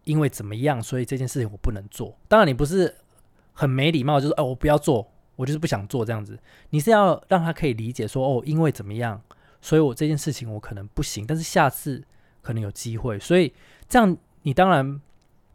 [0.08, 2.18] 因为怎么样，所以这件事情我不能做。
[2.28, 2.96] 当然你不是
[3.54, 6.40] 很没礼貌，就是哦我不要做，我就是不想做这样子。
[6.72, 9.22] 你是要让他可以理解说，哦因为怎么样，
[9.62, 12.04] 所以我这件事情我可能不行，但是下次
[12.42, 13.20] 可能有机会。
[13.20, 13.54] 所以
[13.88, 15.00] 这样你当然。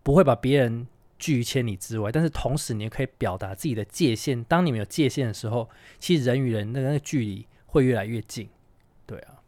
[0.04, 0.84] 不会把别人
[1.16, 4.42] 拒于千里之外，但是同时你也可以表达自己的界限。
[4.42, 8.48] 当你们有界限的时候，其实人与人的那个距离会越来越近。
[9.06, 9.38] 对啊，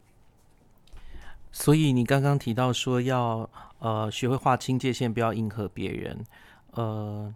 [1.51, 3.49] 所以你刚刚提到说要
[3.85, 6.17] 呃学会划清界限，不要迎合别人。
[6.71, 7.31] 呃，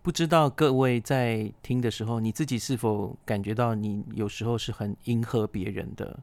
[0.00, 6.18] 不知道各位在听的时候，你自己是否感觉到你有时候是很迎合别人的？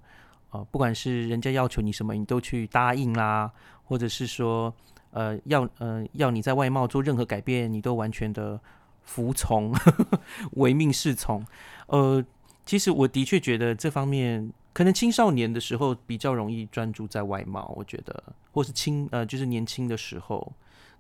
[0.52, 3.52] 呃，不管是人家要求你什么，你都去答应啦，
[3.84, 4.74] 或者是说。
[5.16, 8.60] 呃，要呃要你在外貌做任何改变，你都完全的
[9.02, 9.74] 服从，
[10.60, 11.42] 唯命是从。
[11.88, 12.22] 呃，
[12.66, 20.52] 其实我的确觉得这方面，可能青少年的时候比较容易专注在外貌，我觉得，或是青呃就是年轻的时候，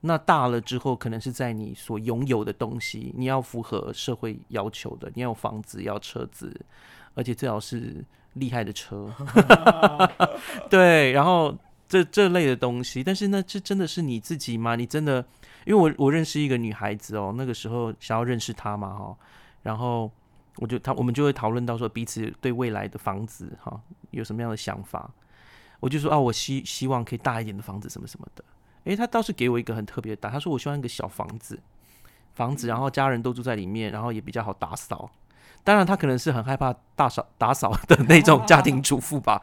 [0.01, 6.55] 那大了之后，可能是在你所拥有的东西，你要符合社会要求的，你要有房子，要车子，
[7.13, 9.11] 而且最好是厉害的车，
[10.69, 11.55] 对，然后。
[11.87, 14.75] 这这类的东西，但是呢，这真的是你自己吗？
[14.75, 15.23] 你真的，
[15.67, 19.15] 因为我我认识一个女孩子哦，那个时候想要认识她嘛哈，
[19.61, 20.11] 然后
[20.57, 23.79] 我就他我们就会讨论到说彼此对未来的房子哈
[24.11, 25.09] 有什么样的想法，
[25.79, 28.43] 我就说啊，我希希望可以大一点的房子什么什么的，
[28.85, 31.59] 诶，他倒是给我一个很特别的答，他说我希望一个小房子，
[32.33, 35.11] 房子然后家人都住在里面，然后也比较好打扫，
[35.63, 39.41] 当然他可能是很害怕大扫打扫的那种家庭主妇吧，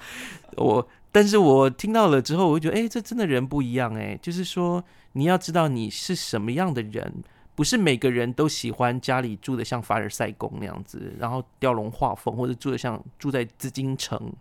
[0.57, 0.88] 我。
[1.14, 7.22] 但是我听到了之后，我就觉得，哎，这真的人不一样，哎，就是说，你要知道你是什么样的人，
[7.62, 14.33] 不是每个人都喜欢家里住的像凡尔赛宫那样子，然后雕龙画凤，或者住的像住在紫禁城，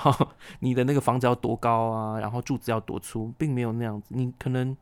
[0.60, 4.76] 你的那个房子要多高啊，然后柱子要多粗，并没有那样子，你可能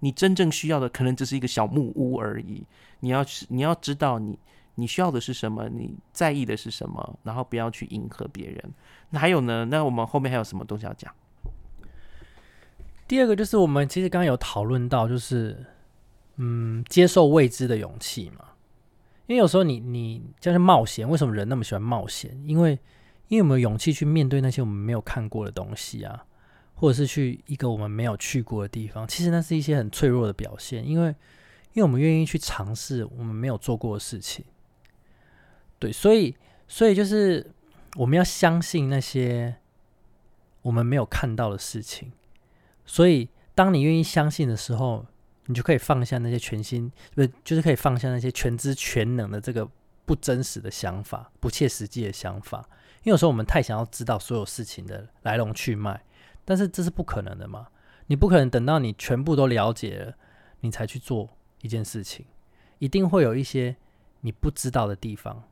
[0.00, 2.66] 你真正需要的可能只是一个小木屋而已，
[3.00, 4.38] 你要你要知道你。
[4.74, 5.70] 你需要的是什么？
[5.70, 7.18] 你在意的是什么？
[7.22, 8.62] 然后不要去迎合别人。
[9.08, 9.64] 那还有呢？
[9.64, 11.10] 那我们后面还有什么东西要讲？
[13.08, 15.64] 第二个就是我们其实刚刚有讨论到，就是
[16.38, 18.44] 嗯，接受未知的勇气嘛。
[19.26, 22.34] 因为有时候你你就是冒险，为什么人那么喜欢冒险？
[22.46, 22.78] 因为
[23.28, 26.24] 因为我们有勇气去面对那些我们没有看过的东西啊，
[26.74, 29.06] 或者是去一个我们没有去过的地方。
[29.06, 31.08] 其实那是一些很脆弱的表现，因为
[31.74, 34.44] 因为我们愿意去尝试我们没有做过的事情。
[35.78, 36.34] 对，所以，
[36.66, 37.52] 所以就是
[37.96, 39.56] 我们要相信那些
[40.62, 42.10] 我们没有看到的事情。
[42.86, 45.04] 所以，当你愿意相信的时候，
[45.48, 49.68] 你就可以放下那些全心，不就是可以放下那些全知全能的这个
[50.04, 52.58] 不真实的想法、不切实际的想法。
[53.02, 56.00] 因为有时候我们太想要知道所有事情的来龙去脉，
[56.44, 57.68] 但是这是不可能的嘛？
[58.08, 60.14] 你不可能等到你全部都了解了，
[60.60, 61.30] 你才去做
[61.62, 62.26] 一件事情，
[62.78, 63.74] 一定会有一些
[64.20, 65.44] 你不知道的地方。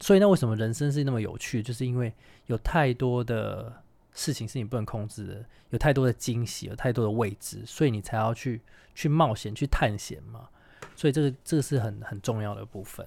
[0.00, 1.62] 所以，那为什么人生是那么有趣？
[1.62, 2.12] 就是因为
[2.46, 3.82] 有太多的
[4.18, 8.62] 事情是你不能控制的，有太多的惊喜，有太多的未知，所以你才要去
[8.94, 10.48] 去冒险、去探险嘛。
[10.96, 13.06] 所以，这个这个是很很重要的部分。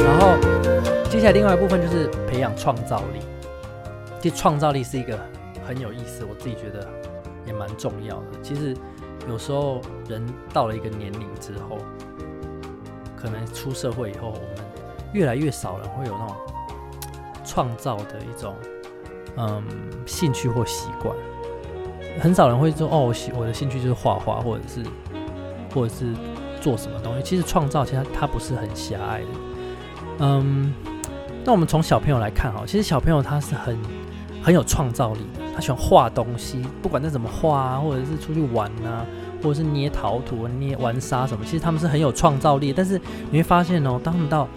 [0.00, 0.38] 然后，
[1.10, 3.20] 接下来另外一部分就是培养创造力。
[4.22, 5.20] 其实，创造力是一个
[5.66, 6.90] 很有意思，我自己觉得。
[7.46, 8.26] 也蛮重要的。
[8.42, 8.76] 其实
[9.26, 11.78] 有时候人到了一个年龄之后，
[13.20, 14.64] 可能出社会以后，我们
[15.12, 16.36] 越来越少人会有那种
[17.44, 18.54] 创造的一种
[19.36, 19.62] 嗯
[20.06, 21.14] 兴趣或习惯。
[22.20, 24.84] 很少人会说哦，我喜我的兴趣就是画画，或者是
[25.74, 26.14] 或者是
[26.60, 27.22] 做什么东西。
[27.22, 29.26] 其实创造其实它不是很狭隘的。
[30.20, 30.72] 嗯，
[31.44, 33.78] 那我们从小朋友来看哈，其实小朋友他是很
[34.42, 35.20] 很有创造力。
[35.54, 39.04] 他喜欢画东西，不管他怎么画啊，或者是出去玩啊，
[39.42, 42.72] 或者是捏陶土、捏玩沙什么，其实他们是很有创造力。
[42.72, 44.48] 但是你会发现哦，当他们到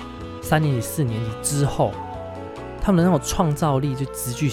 [0.41, 1.91] 三年级、四年级之后，
[2.81, 4.51] 他们的那种创造力就急剧、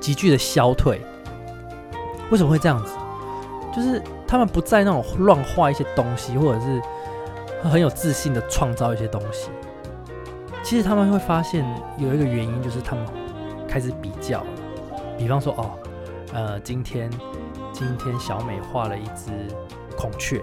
[0.00, 1.00] 急剧的消退。
[2.30, 2.92] 为什么会这样子？
[3.74, 6.80] 就是他们不再那种乱画一些东西，或者是
[7.62, 9.50] 很有自信的创造一些东西。
[10.62, 11.64] 其实他们会发现
[11.98, 13.04] 有一个原因，就是他们
[13.68, 14.46] 开始比较了。
[15.18, 15.70] 比方说，哦，
[16.32, 17.10] 呃，今天
[17.78, 19.54] 今天小美画了一只
[19.98, 20.42] 孔雀，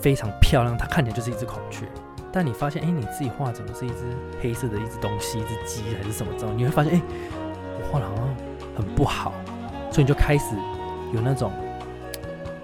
[0.00, 1.84] 非常漂亮，它看起来就是一只孔雀。
[2.32, 4.04] 但你发现，哎，你自己画怎么是一只
[4.40, 6.32] 黑色的一只东西，一只鸡还是什么？
[6.38, 7.02] 之后你会发现，哎，
[7.80, 8.36] 我画的好像
[8.76, 9.32] 很不好，
[9.90, 10.54] 所以你就开始
[11.12, 11.50] 有那种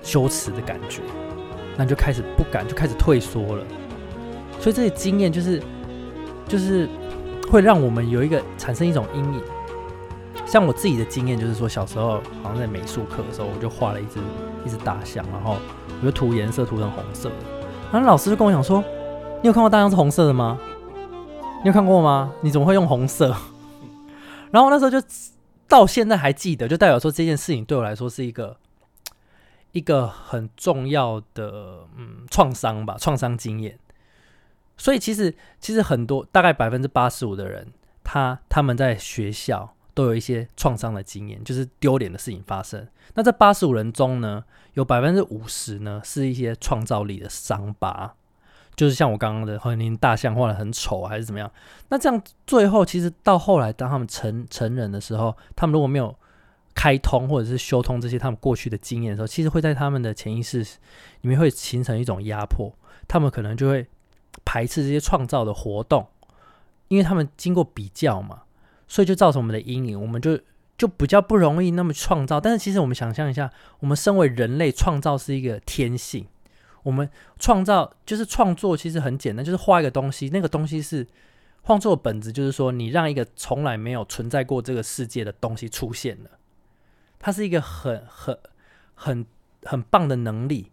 [0.03, 1.03] 羞耻的感觉，
[1.77, 3.65] 那你就开始不敢，就开始退缩了。
[4.61, 5.61] 所以这些经验就是，
[6.47, 6.89] 就是
[7.51, 9.43] 会让我们有一个产生一种阴影。
[10.47, 14.19] 像我自己的经验就是说，小时候好像在美术课的时候，我就画了一只
[14.65, 15.57] 一只大象，然后
[16.01, 17.31] 我就涂颜色涂成红色，
[17.93, 18.83] 然后老师就跟我讲说。
[19.43, 20.59] 你有看过大象是红色的吗？
[21.63, 22.33] 你有看过吗？
[22.41, 23.37] 你怎么会用红色？
[24.51, 24.99] 然后那时候就
[25.69, 28.57] 到现在还记得，就代表说这件事情对我来说是一个
[29.73, 33.79] 一个很重要的嗯创伤吧，创伤经验。
[34.79, 37.71] 所以其实其实很多大概百分之八十五的人，
[38.03, 42.87] 他他们在学校都有一些创伤的经验，就是丢脸的事情发生。
[43.15, 48.15] 那这八十五人中呢，有百分之五十呢是一些创造力的伤疤。
[48.77, 51.49] 就是像我刚刚的，和您大象画的很丑还是怎么样？
[51.91, 56.13] 那这样最后其实到后来，当他们成成人的时候，他们如果没有
[56.75, 60.59] 开通或者是修通这些他们过去的经验的时候，其实会在他们的潜意识
[61.21, 62.77] 里面会形成一种压迫，
[63.07, 63.87] 他们可能就会
[64.45, 66.09] 排斥这些创造的活动，
[66.89, 68.43] 因为他们经过比较嘛，
[68.95, 70.39] 所以就造成我们的阴影，我们就
[70.79, 72.41] 就比较不容易那么创造。
[72.41, 76.25] 但是其实我们想象一下，我们身为人类，创造是一个天性。
[76.85, 80.29] 我们创造就是创作，其实很简单，就是画一个东西。
[80.29, 81.05] 那个东西是
[81.67, 86.31] 创作的本质，就是说你让一个从来没有存在过这个世界的东西出现了。
[87.19, 88.39] 它是一个很很
[88.95, 89.27] 很
[89.65, 90.71] 很棒的能力，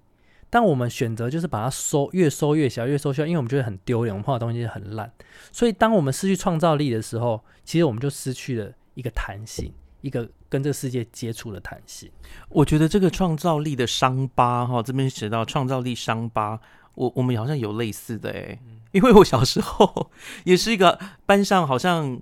[0.52, 5.12] 但我们选择就是把它收越收越小，越收越小，因为我们觉得很丢脸，我们画的东西很烂。
[5.52, 9.74] 所以当我们失去创造力的时候，其实我们就失去了一个弹性。
[10.02, 12.10] 一个跟这个世界接触的弹性，
[12.50, 16.60] 我觉得这个创造力的伤疤哈，这边写到创造力伤疤，
[16.96, 18.60] 我我们好像有类似的哎，
[18.94, 20.10] 因为我小时候
[20.44, 22.20] 也是一个班上好像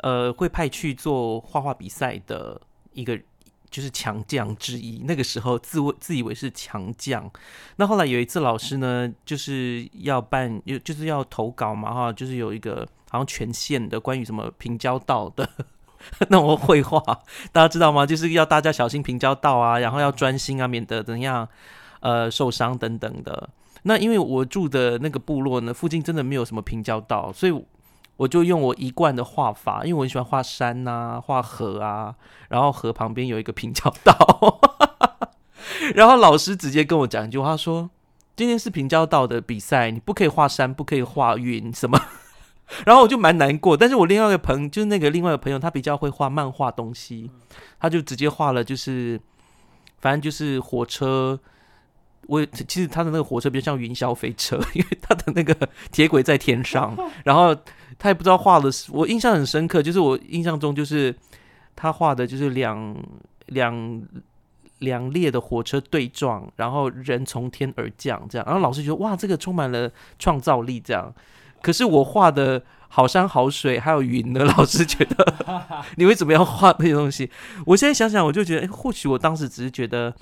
[0.00, 2.58] 呃会派去做画画比赛的
[2.94, 3.20] 一个
[3.70, 7.30] 就是强将之一，那个时候自为自以为是强将，
[7.76, 15.48] 那后来有一次老师呢就是要办有就是要投稿嘛哈，就是有一个好像全县的关于什么平交道的。
[16.30, 17.00] 那我绘画，
[17.50, 18.06] 大家知道吗？
[18.06, 21.48] 就是要大家小心平交道啊，然后要专心啊，免得怎样
[22.00, 23.50] 呃受伤等等的。
[23.82, 27.64] 那因为我住的那个部落呢，附近真的没有什么平交道，所以
[28.18, 32.14] 我就用我一贯的画法，因为我很喜欢画山呐、画河啊，
[32.50, 34.60] 然后河旁边有一个平交道，
[35.94, 37.88] 然后老师直接跟我讲一句话说
[38.36, 41.98] ：“今天是平交道的比赛，你不可以画山，不可以画云，什么？”
[42.84, 47.30] 然后我就蛮难过，但是我另外一个朋，就是那个另外一个朋友，他比较会画漫画东西，
[47.80, 49.18] 他就直接画了，就是
[50.00, 51.40] 反正就是火车。
[52.26, 55.56] 我其实他的那个火车比较像云霄飞车， 因为他的那个
[55.90, 57.56] 铁轨在天上，然后
[57.98, 61.14] 他也不知道画的是，我印象很深刻，就是我印象中就是
[61.74, 62.96] 他画的就是两
[63.46, 64.02] 两
[64.78, 71.12] 两列的火车对撞，然后人从天而降这样，然后老师觉得哇，这个充满了创造力这样。
[71.60, 75.34] 可是我画的好山好水还有云呢，老师觉得
[75.98, 77.28] 你为什么要画那些东西？
[77.66, 80.14] 我现在想想，我就觉得，哎，或许我当时只是觉得，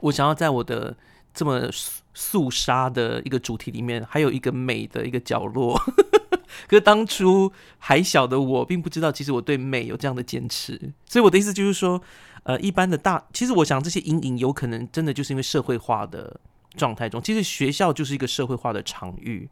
[0.00, 0.94] 我想要在我的
[1.32, 1.62] 这么
[2.12, 5.80] 肃杀的一个主题里面，还有一个美的一个角落。
[6.68, 10.78] 可是当初还小的我，并不知道，其实我对美有这样的坚持。
[11.06, 12.00] 所以我的意思就是说，
[12.42, 16.40] 呃，一般的大，其实我想这些阴影有可能真的就是因为社会化的
[16.76, 19.48] 状态中，其实学校就是一个社会化的场域。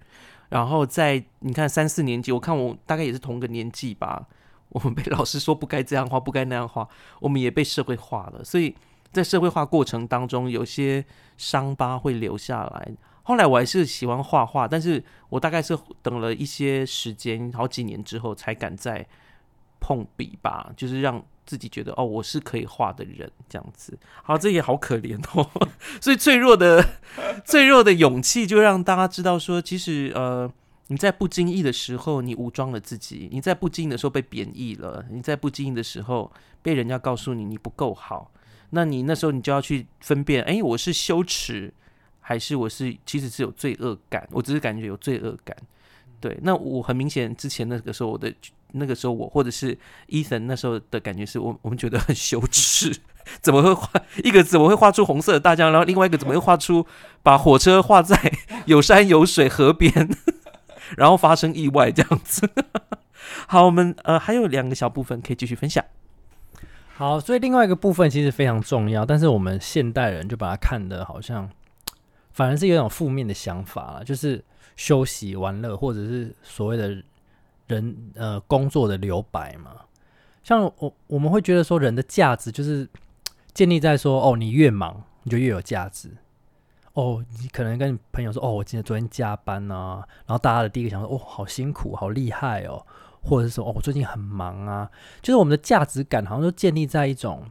[0.48, 4.26] 然后在你看三四年级，我看我大概也是同个年纪吧。
[4.70, 6.88] 我们被老师说不该这样画，不该那样画，
[7.20, 8.42] 我们也被社会化了。
[8.44, 8.74] 所以
[9.12, 11.04] 在社会化过程当中，有些
[11.36, 12.92] 伤疤会留下来。
[13.28, 19.06] 后来我还是喜欢画画，但是我大概是等了一些时间，好几年之后才敢再
[19.78, 21.22] 碰笔吧，就是让。
[21.48, 25.50] 自己觉得哦，我是可以画的人，这样子，好，这也好可怜哦。
[25.98, 26.84] 所以脆弱的、
[27.42, 30.52] 脆弱的勇气，就让大家知道说，其实呃，
[30.88, 38.30] 你在不经意的时候，你武装了自己；你在不经意的时候被贬义了；你在不经意的时候被人家告诉你你不够好，
[38.68, 41.72] 那你那时候你就要去分辨，哎，我是羞耻，
[42.28, 44.28] 还是我是其实是有罪恶感？
[44.32, 45.56] 我只是感觉有罪恶感。
[46.20, 48.30] 对，那我很明显之前那个时候我的
[48.72, 49.74] 那个时候我或者是
[50.08, 52.94] Ethan 那时候的感觉是我我们觉得很羞耻，
[53.40, 53.90] 怎么会画
[54.22, 56.86] 一个怎么会画出红色的大江，然后另外一个怎么会画出
[57.22, 58.14] 把火车画在
[58.66, 59.90] 有山有水河边，
[60.98, 62.46] 然后发生意外这样子。
[63.48, 65.82] 好，我们呃还有两个小部分可以继续分享。
[66.94, 71.48] 好，所以另外一个部分其实非常重要，但是我们现代人就把它看的好像
[72.38, 74.44] 反而是有一种负面的想法了，就是
[74.76, 77.02] 休息玩乐或者是所谓的
[77.66, 79.72] 人呃工作的留白嘛。
[80.44, 82.88] 像我我们会觉得说人的价值就是
[83.52, 86.08] 建立在说哦你越忙你就越有价值。
[86.92, 92.86] 哦，你可能跟朋友说哦我今天昨天加班啊，然后大家的第一个想说哦好辛苦好厉害哦。
[93.20, 94.88] 或者是说，哦，我最近很忙啊，
[95.20, 97.44] 就是我们的价值感好像都建立在一种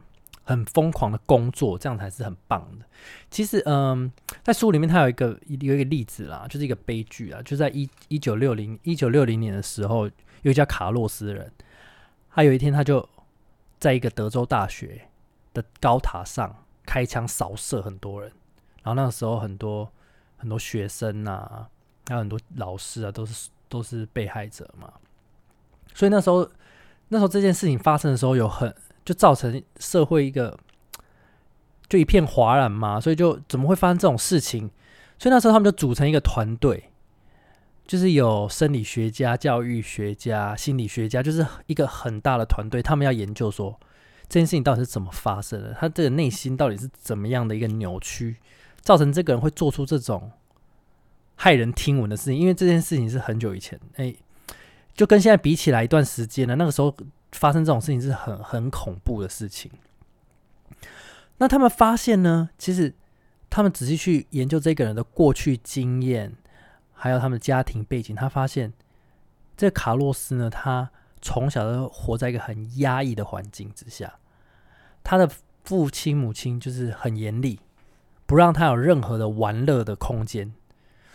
[0.48, 2.86] 很疯狂的工作，这样才是很棒的。
[3.30, 4.10] 其实，嗯，
[4.42, 10.06] 在书里面他有一个有一个例子啦，就是一个悲剧啊，就在一一九六零一九六零年的时候，
[10.40, 11.52] 有一家卡洛斯人，
[12.30, 13.06] 他有一天他就
[13.78, 15.02] 在一个德州大学
[15.52, 18.32] 的高塔上开枪扫射很多人，
[18.82, 19.92] 然后那个时候很多
[20.38, 21.68] 很多学生啊，
[22.06, 24.90] 还有很多老师啊，都是都是被害者嘛。
[25.92, 26.48] 所以那时候，
[27.08, 28.74] 那时候这件事情发生的时候，有很
[29.08, 30.54] 就造成社会一个
[31.88, 33.00] 就一片哗然嘛。
[33.00, 34.68] 所以就怎么会发生这种事情？
[35.18, 36.90] 所以那时候他们就组成一个团队，
[37.86, 42.82] 就是有生理学家、教育学家、心理学家，就是一个很大的团队。
[42.82, 43.80] 他们要研究说
[44.28, 48.36] 这件事情到底是怎么发生的，他这个内心到底是怎么样的一个扭曲，
[48.82, 50.30] 造成这个人会做出这种
[51.38, 52.36] 骇人听闻的事情。
[52.36, 54.14] 因为这件事情是很久以前，哎。
[54.94, 56.92] 就跟现在比起来一段时间了，那个时候
[57.32, 59.70] 发生这种事情是很很恐怖的事情。
[61.38, 62.94] 那他们发现呢，其实
[63.48, 66.34] 他们仔细去研究这个人的过去经验，
[66.92, 68.72] 还有他们的家庭背景，他发现
[69.56, 74.18] 这卡洛斯呢，他从小都活在一个很压抑的环境之下，
[75.04, 75.30] 他的
[75.64, 77.60] 父亲母亲就是很严厉，
[78.26, 80.52] 不让他有任何的玩乐的空间，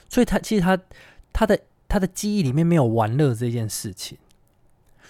[0.09, 0.78] 所以他其实他
[1.32, 1.59] 他的。
[1.86, 4.18] 他的记忆里面没有玩乐这件事情，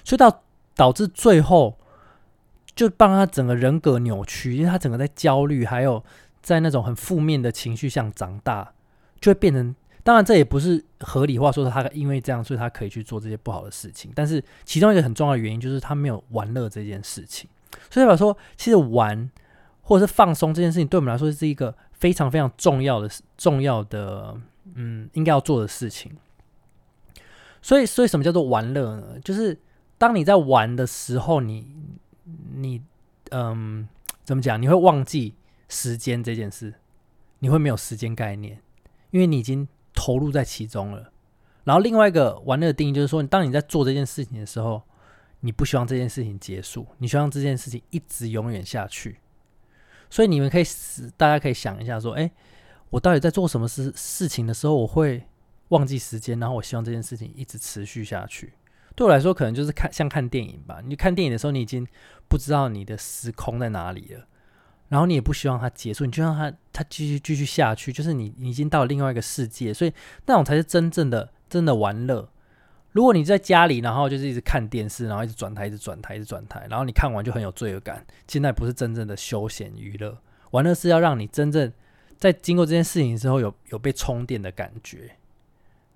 [0.04, 0.43] 所以到
[0.76, 1.78] 导致最后
[2.76, 6.03] 就帮他整个人格扭曲，因为他整个在焦虑，还有
[6.41, 8.74] 在那种很负面的情绪下长大，
[9.19, 9.76] 就会变成。
[10.05, 14.11] 当然，这也不是合理化说他因为这样，所以他可以去做这些不好的事情。
[14.13, 17.49] 但是其中一个很重要的原因就是他没有玩乐这件事情。
[17.89, 19.32] 所以代表说，其实玩
[19.82, 24.36] 或者是放松这件事情，对我们来说是一个非常非常重要的、重要的，
[24.76, 26.11] 嗯，应该要做的事情。
[27.61, 29.17] 所以，所以什么叫做玩乐呢？
[29.24, 29.57] 就是
[30.04, 31.66] 当你在玩的时候，你
[32.56, 32.82] 你
[33.32, 33.88] 嗯，
[34.26, 34.62] 怎么讲？
[34.62, 35.34] 你会忘记
[35.70, 36.74] 时间这件事，
[37.39, 38.62] 你会没有时间概念，
[39.12, 41.10] 因为你已经投入在其中了。
[41.64, 44.84] 然后，另外一个玩乐的定义就是说，当你在做这件事情的时候，
[45.39, 49.20] 你不希望这件事情结束，你希望这件事情一直永远下去。
[50.10, 50.64] 所以，你们可以
[51.16, 52.30] 大家可以想一下，说，哎，
[52.89, 55.24] 我到底在做什么事事情的时候，我会。
[55.70, 58.54] 忘记时间，然后我希望这件事情一直持续下去。
[58.96, 60.80] 对我来说，可能就是看像看电影吧。
[60.86, 61.88] 你看电影的时候，你已经
[62.28, 64.28] 不知道你的时空在哪里了，
[64.89, 67.91] 然后你也不希望它结束，你就让它它继续继续下去。
[67.91, 69.91] 就是你你已经到了另外一个世界，所以
[70.26, 72.30] 那种才是真正的真的玩乐。
[72.91, 78.06] 如果你在家里，然后就是一直看电视，然后一直转台，一直转台，一直转台，然后你看完就很有罪恶感。
[78.28, 80.16] 现在不是真正的休闲娱乐，
[80.52, 81.74] 玩乐是要让你真正
[82.20, 85.18] 在经过这件事情之后，有有被充电的感觉。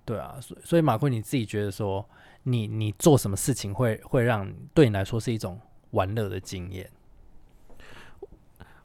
[0.04, 2.04] 对啊，所所以马坤，你自己觉得说，
[2.50, 6.88] 你你做什么事情会会让对你来说是一种玩乐的经验？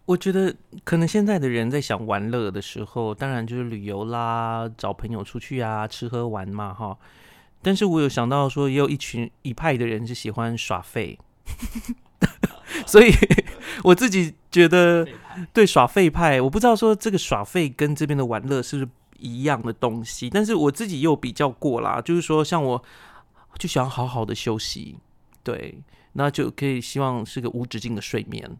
[0.05, 0.53] 我觉得
[0.83, 6.97] 可能现在的人在想玩乐的时候，当然就是旅游啦，找朋友出去啊，吃喝玩嘛，哈。
[7.61, 11.17] 但是我有想到说，也有一群一派的人是喜欢耍废，
[12.85, 13.11] 所以
[13.83, 15.07] 我自己觉得
[15.53, 18.89] 对耍废派，我不知道说这个耍废跟这边的玩乐是不是。
[19.19, 22.83] 一样的东西，但是我自己又比较过啦，就是说，像我
[23.57, 24.97] 就想好好的休息，
[25.43, 25.79] 对，
[26.13, 28.57] 那就可以希望是个无止境的睡眠，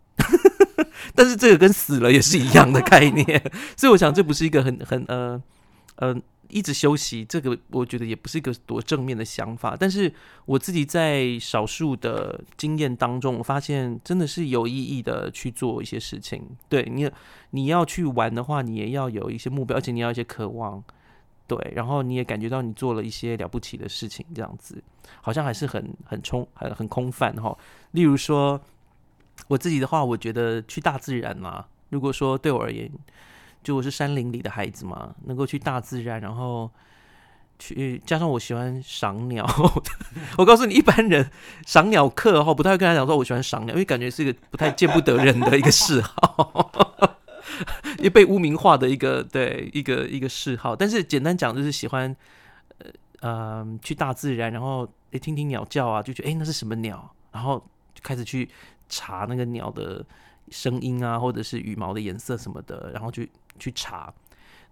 [1.15, 5.41] 但是这个跟死了也是一样的概念， 所以我想这不是一个很很呃
[5.95, 6.15] 呃。
[6.49, 9.75] 一直休息，这个我觉得也不是一个多正面的想法。
[9.79, 10.13] 但是
[10.45, 16.43] 我自己在少数的经验当中，我发现真的是有意义的去做一些事情。
[16.69, 17.09] 对你，
[17.51, 20.83] 你要去玩的话，你也要有一些目标，而且你要一些渴望。
[21.47, 24.83] 对，然后你也感觉到你做了一些了不起的事情，这样子
[25.21, 27.57] 好像还是很很充很很空泛哈。
[27.91, 28.59] 例如说，
[29.47, 32.89] 我自己的话，我觉得去大自然嘛，如果说对我而言。
[33.63, 36.69] 就我是山林里的孩子嘛，能够去大自然，然后
[37.57, 39.47] 去加上我喜欢赏鸟，
[40.37, 41.31] 我告诉你，一般人
[41.65, 46.69] 赏鸟课哈不太会跟他讲说我喜欢赏鸟，因为感觉是一个不太见不得人的一个嗜好，
[47.99, 50.75] 也被污名化的一个对一个一个嗜好。
[50.75, 52.15] 但是简单讲就是喜欢
[52.79, 52.87] 呃
[53.21, 57.57] 呃去大自然，然后诶听听鸟叫啊，就觉得诶那是什么鸟，然后
[57.93, 58.49] 就开始去
[58.89, 60.05] 查那个鸟的
[60.49, 63.29] 声音啊，或者是羽毛的颜色什么的，然后去
[63.59, 64.13] 去查。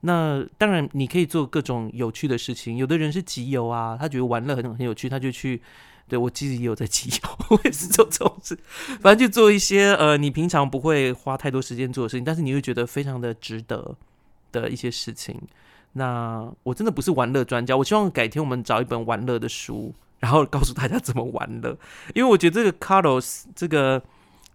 [0.02, 2.78] 那当然，你可以做各种有趣的事情。
[2.78, 5.62] 有的人是集邮啊，他觉得玩乐很很有趣，他就去。
[6.12, 8.60] 对我其实也有在集邮， 我也是做这种事。
[9.00, 13.96] 反正就做一些呃，你平常不会花太多时间做的事情，但是你会觉得非常的值得
[14.52, 15.40] 的一些事情。
[15.94, 21.78] 那我真的不是玩乐专家，我希望改天我们找一本玩乐的书，然后告诉大家怎么玩乐。
[22.14, 24.04] 因为我觉得这个 Carlos 这个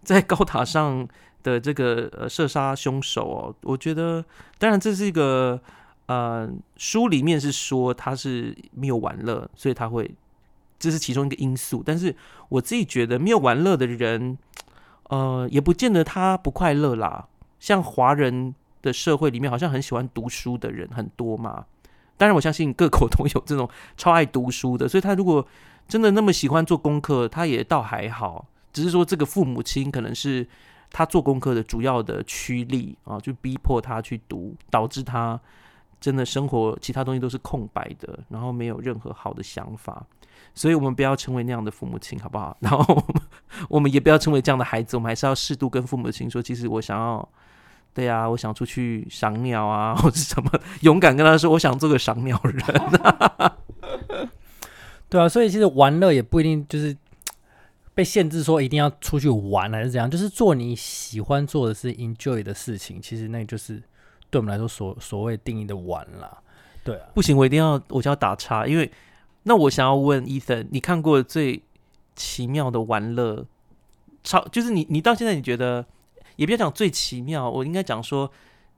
[0.03, 1.07] 在高塔上。
[1.43, 4.25] 的这个呃射杀凶手哦，我觉得
[4.57, 5.57] 当然这是一个
[6.07, 10.11] 呃书里面是说他是没有玩乐，所以他会
[10.79, 11.83] 这是其中一个因素。
[11.85, 12.15] 但是
[12.49, 14.37] 我自己觉得没有玩乐的人，
[15.09, 17.27] 呃，也不见得他不快乐啦。
[17.59, 21.65] 像华人的社会里面，好像很喜欢读书的人很多嘛。
[22.17, 25.47] 当然我相信各国都有这种超爱读书的，所以他如果
[25.87, 28.45] 真的那么喜欢做功课，他也倒还好。
[28.71, 30.47] 只是说这个父母亲可能是。
[30.89, 35.37] 他做功课的主要的驱力啊，就逼迫他去读，导致他
[35.99, 40.05] 真的生活其他东西都是空白的，然后没有任何好的想法。
[40.53, 42.55] 所以，我们不要成为那样的父母亲，好不好？
[42.61, 43.21] 然后，我们
[43.69, 44.97] 我们也不要成为这样的孩子。
[44.97, 47.29] 我们还是要适度跟父母亲说，其实我想要，
[47.93, 52.55] 对啊， 我想出去赏鸟啊，或 者什么，勇敢跟他说，我想做个赏鸟人。
[55.09, 56.95] 对啊，所以其实玩乐也不一定就是。
[57.97, 60.07] 被限制说一定要出去玩还是怎样？
[60.07, 63.81] 就是做你喜欢做的是 enjoy 的事情，其实那就是
[64.29, 66.37] 对我们来说所所谓定义的玩啦。
[66.83, 68.89] 对啊，不行，我一定要我就要打叉，因为
[69.43, 71.61] 那我想要问 Ethan，你看过最
[72.15, 73.45] 奇妙的玩乐，
[74.23, 75.85] 超就是你你到现在你觉得
[76.35, 78.31] 也不要讲最奇妙，我应该讲说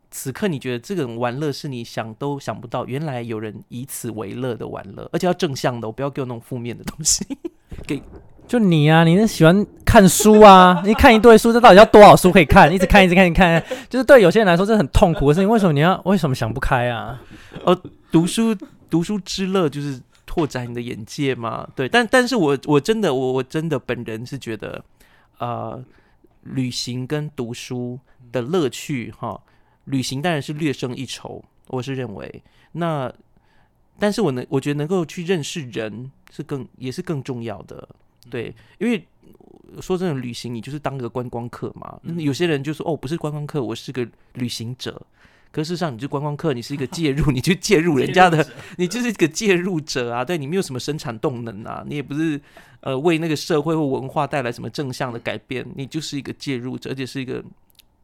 [0.09, 7.25] 此刻你觉得这种玩乐是你想都想不到，原来有人以此为乐的玩乐，而且要正向的，我不要给我那种负面的东西
[7.85, 8.01] 给。
[8.49, 10.81] 就你啊，你是喜欢看书啊？
[10.83, 12.73] 你看一堆书，这到底要多少书可以看？
[12.73, 15.47] 一直看，一直看，一直看， 就是对有些人来说，这很痛苦的事情。
[15.47, 16.01] 为什么你要？
[16.03, 17.21] 为什么想不开啊？
[17.63, 17.79] 哦，
[18.11, 18.57] 读书，
[18.89, 21.67] 读书之乐就是拓展你的眼界嘛。
[21.75, 24.83] 对，但但是我我真的，我我真的本人是觉得，
[25.37, 25.79] 呃，
[26.41, 27.99] 旅行跟读书
[28.31, 29.39] 的乐趣，哈，
[29.85, 31.43] 旅行当然是略胜一筹。
[31.67, 32.41] 我是认为，
[32.71, 33.13] 那
[33.99, 37.87] 但是我能，我觉得能够去认识人是更也是更重要的。
[38.29, 39.05] 对，因为
[39.81, 41.99] 说真的，旅行你就是当个观光客嘛。
[42.17, 45.01] 有些人就说：“哦，不是观光客，我是个旅行者。”
[45.51, 50.23] 可事实上，你是观光客，你是一个介入， 你去介入人家的， 你就是一个介入者啊。
[50.23, 52.39] 对你没有什么生产动能啊，你也不是
[52.81, 57.43] 呃为那个社会或文化带来什么正向的改变，你就是一个介入者，而且是一个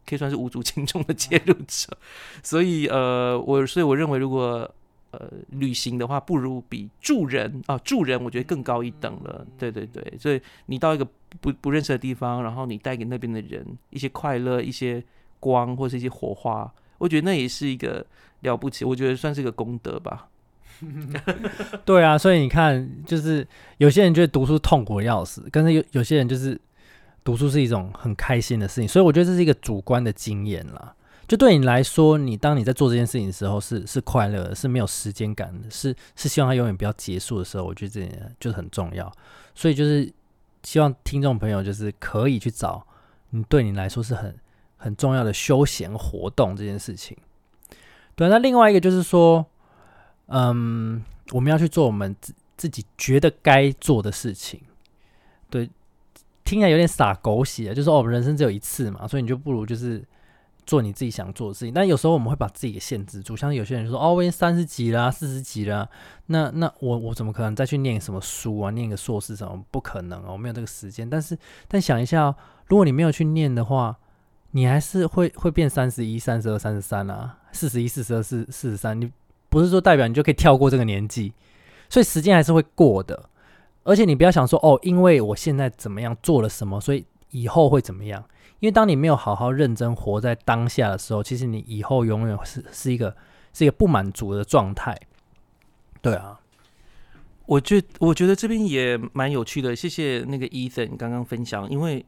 [0.07, 1.95] 可以算是无足轻重的 介入者。
[2.41, 4.69] 所以呃，我所以我认为如果。
[5.17, 9.45] 呃，旅行的话，不如比助人啊，助人我觉得更高一等了。
[9.57, 11.07] 对对对，所以你到一个
[11.39, 15.01] 不不认识的地方，然后你带给那边的人一些快乐、一些
[15.39, 18.05] 光或是一些火花，我觉得那也是一个
[18.41, 20.27] 了不起，我觉得算是一个功德吧。
[21.85, 23.47] 对啊，所以你看，就是
[23.77, 26.59] 有些人觉得读书痛苦的要死，但是有有些人就是
[27.23, 30.93] 读书是一种很开心的事情，所以我觉得这是一个主观的经验啦。
[31.27, 39.11] 就对你来说，你当你在做这件事情的时候，是是快乐的，是没有时间感的，是是希望它永远不要结束的时候，我觉得这点就是很重要。
[39.55, 40.11] 所以就是
[40.61, 42.85] 希望听众朋友就是可以去找
[43.31, 44.35] 你对你来说是很
[44.77, 47.17] 很重要的休闲活动这件事情。
[48.15, 49.43] 对，那另外一个就是说，
[50.27, 54.61] 嗯，我们要去做我们自自己觉得该做的事情。
[55.49, 55.69] 对，
[56.43, 60.03] 听起来有点傻狗血，就是哦，人生只有一次嘛，所以你就不如就是。
[60.65, 63.35] 做你自己想做的事情，但有时候我们会把自己给限制住。
[63.35, 65.89] 像有些人说：“哦，我已经三十几了，四十几了，
[66.27, 68.71] 那那我我怎么可能再去念什么书啊？
[68.71, 69.63] 念个硕士什么？
[69.71, 71.37] 不可能哦，我没有这个时间。”但是，
[71.67, 72.35] 但想一下，
[72.67, 73.97] 如果你没有去念的话，
[74.51, 78.99] 你还是会会变三十一、三十二、三十三啊，四十一、四十二、四四十三。
[78.99, 79.11] 你
[79.49, 81.33] 不是说代表你就可以跳过这个年纪，
[81.89, 83.29] 所以时间还是会过的。
[83.83, 88.23] 而且你不要想说：“哦，因为我现在怎么样做了什么，所以以后会怎么样。”
[88.61, 93.15] 因为当你没有好好认真活在当下的时候，其实你以后永远是是一个
[93.53, 94.97] 是一个不满足的状态。
[96.01, 96.39] 对啊，
[97.45, 99.75] 我觉我觉得这边也蛮有趣的。
[99.75, 102.03] 谢谢那个 Ethan 刚刚分享，因为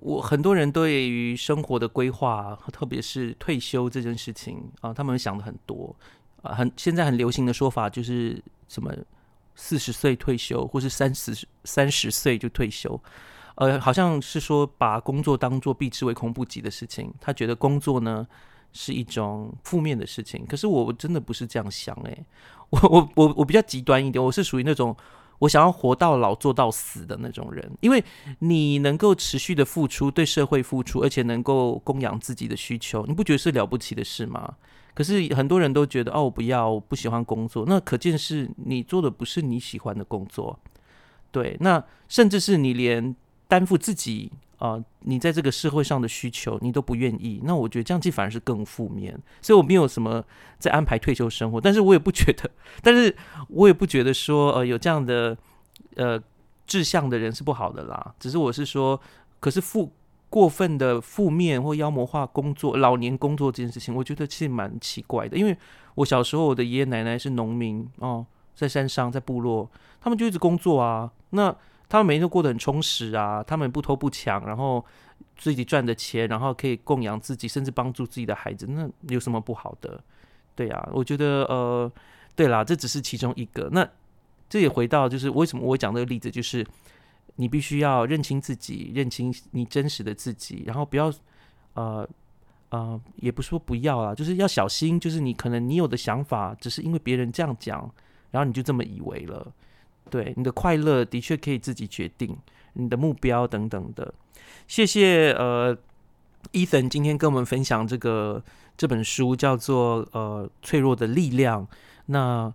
[0.00, 5.96] 我很多人对于生活的规划，特别是退休这件事情啊，他们想的很多
[6.42, 6.54] 啊。
[6.54, 8.94] 很现在很流行的说法就是什么
[9.54, 13.00] 四十岁退休，或是三十三十岁就退休。
[13.56, 18.26] 呃，好像是说把工作当做避之唯恐不及的事情，他觉得工作呢
[18.72, 20.46] 是一种负面的事情。
[20.46, 22.24] 可是我真的不是这样想诶，
[22.70, 24.96] 我我我我比较极端一点，我是属于那种
[25.40, 28.02] 我想要活到老做到死的那种人，因为
[28.38, 34.54] 你能够持续的付出，对社会付出，而且能够供养自己的需求，你不觉得是了不起的事吗？
[34.94, 40.58] 可是很多人都觉得哦，我不要，我不喜欢工作，那可见是你做的不是你喜欢的工作，
[41.30, 43.14] 对，那甚至是你连。
[43.50, 49.18] 担负自己啊，你在这个社会上的需求，你都不愿意，那我觉得这样子反而是更负面。
[49.42, 50.22] 所以我没有什么
[50.60, 52.48] 在安排退休生活，但是我也不觉得，
[52.80, 53.16] 但是
[53.48, 55.36] 我也不觉得说呃有这样的
[55.96, 56.22] 呃
[56.64, 58.14] 志向的人是不好的啦。
[58.20, 59.00] 只是我是说，
[59.40, 59.90] 可是负
[60.28, 65.36] 过分的负面或妖魔化工作、老年工作这件事情，我觉得其实蛮奇怪的。
[65.36, 65.56] 因为
[65.96, 68.24] 我小时候我的爷爷奶奶是农民哦，
[68.54, 69.68] 在山上在部落，
[70.00, 71.56] 他们就一直工作啊，那。
[71.90, 74.82] 他们每天都过得很充实啊，他们不偷不抢，然后
[75.36, 80.00] 自己赚的钱，然后可以供养自己，甚至帮助自己的孩子，那有什么不好的？
[80.54, 81.90] 对呀，我觉得呃，
[82.36, 83.68] 对啦，这只是其中一个。
[83.72, 83.86] 那
[84.48, 86.64] 这也回到就是为什么我讲这个例子，就是
[87.34, 91.12] 你必须要认清自己，认清你真实的自己，然后不要
[91.74, 92.08] 呃
[92.68, 97.92] 呃，也不说不要啦，就是要小心，就是你可能你有的想法，只是因为别人这样讲，
[98.30, 99.52] 然后你就这么以为了。
[100.08, 102.36] 对你的快乐的确可以自己决定，
[102.72, 104.14] 你的目标等等的。
[104.66, 105.76] 谢谢呃
[106.52, 108.42] ，Ethan 今天跟我们分享这个
[108.76, 111.66] 这本书叫做呃脆弱的力量。
[112.06, 112.52] 那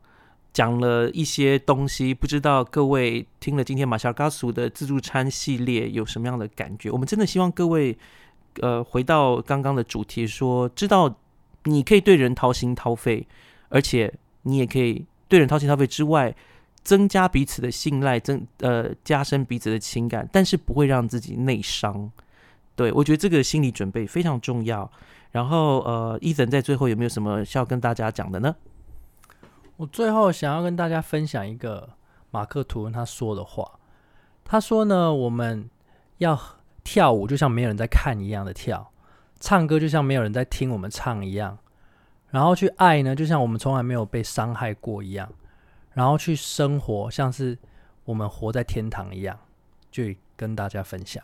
[0.52, 6.90] 讲了一些东西，不知道各位听了今天马夏尔加苏的自助餐系列有什么样的感觉？
[6.90, 7.98] 我们真的希望各位
[8.62, 11.14] 呃回到刚刚的主题，说知道
[11.66, 13.28] 你可以对人掏心掏肺，
[13.70, 16.36] 而且你也可以对人掏心掏肺之外。
[16.86, 22.10] 增加彼此的信赖，增呃加深彼此的情感，但是不会让自己内伤。
[22.76, 24.90] 对我觉得这个心理准备非常重要。
[25.32, 28.56] 然后呃，伊森在最后有没有什么需要跟大家讲的呢？
[29.78, 31.90] 我最后想要跟大家分享一个
[32.32, 33.80] 马克吐温他说的话。
[34.46, 35.70] 他说呢，我们
[36.20, 36.40] 要
[36.84, 38.92] 跳舞就像没有人在看一样的跳，
[39.40, 41.58] 唱歌就像没有人在听我们唱一样，
[42.30, 45.28] 然后去爱呢，就像我们从来没有被伤害过一样。
[45.96, 47.58] 然后去生活，像是
[48.04, 49.38] 我们活在天堂一样，
[49.94, 51.24] 去跟大家分享。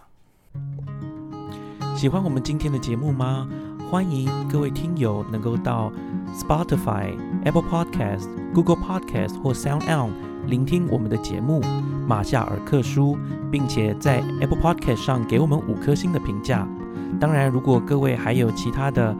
[1.93, 3.49] 喜欢我们今天的节目吗？
[3.91, 5.91] 欢迎各位听友能够到
[6.33, 7.13] Spotify、
[7.43, 10.09] Apple Podcast、Google Podcast 或 Sound On
[10.47, 11.59] 聆听我们的节目
[12.07, 13.17] 《马夏尔克书》，
[13.51, 16.65] 并且在 Apple Podcast 上给我们五颗星的评价。
[17.19, 19.13] 当然，如果各位还有其他的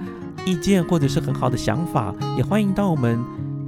[0.46, 3.22] 意见或者是很好的想法，也欢迎到我们。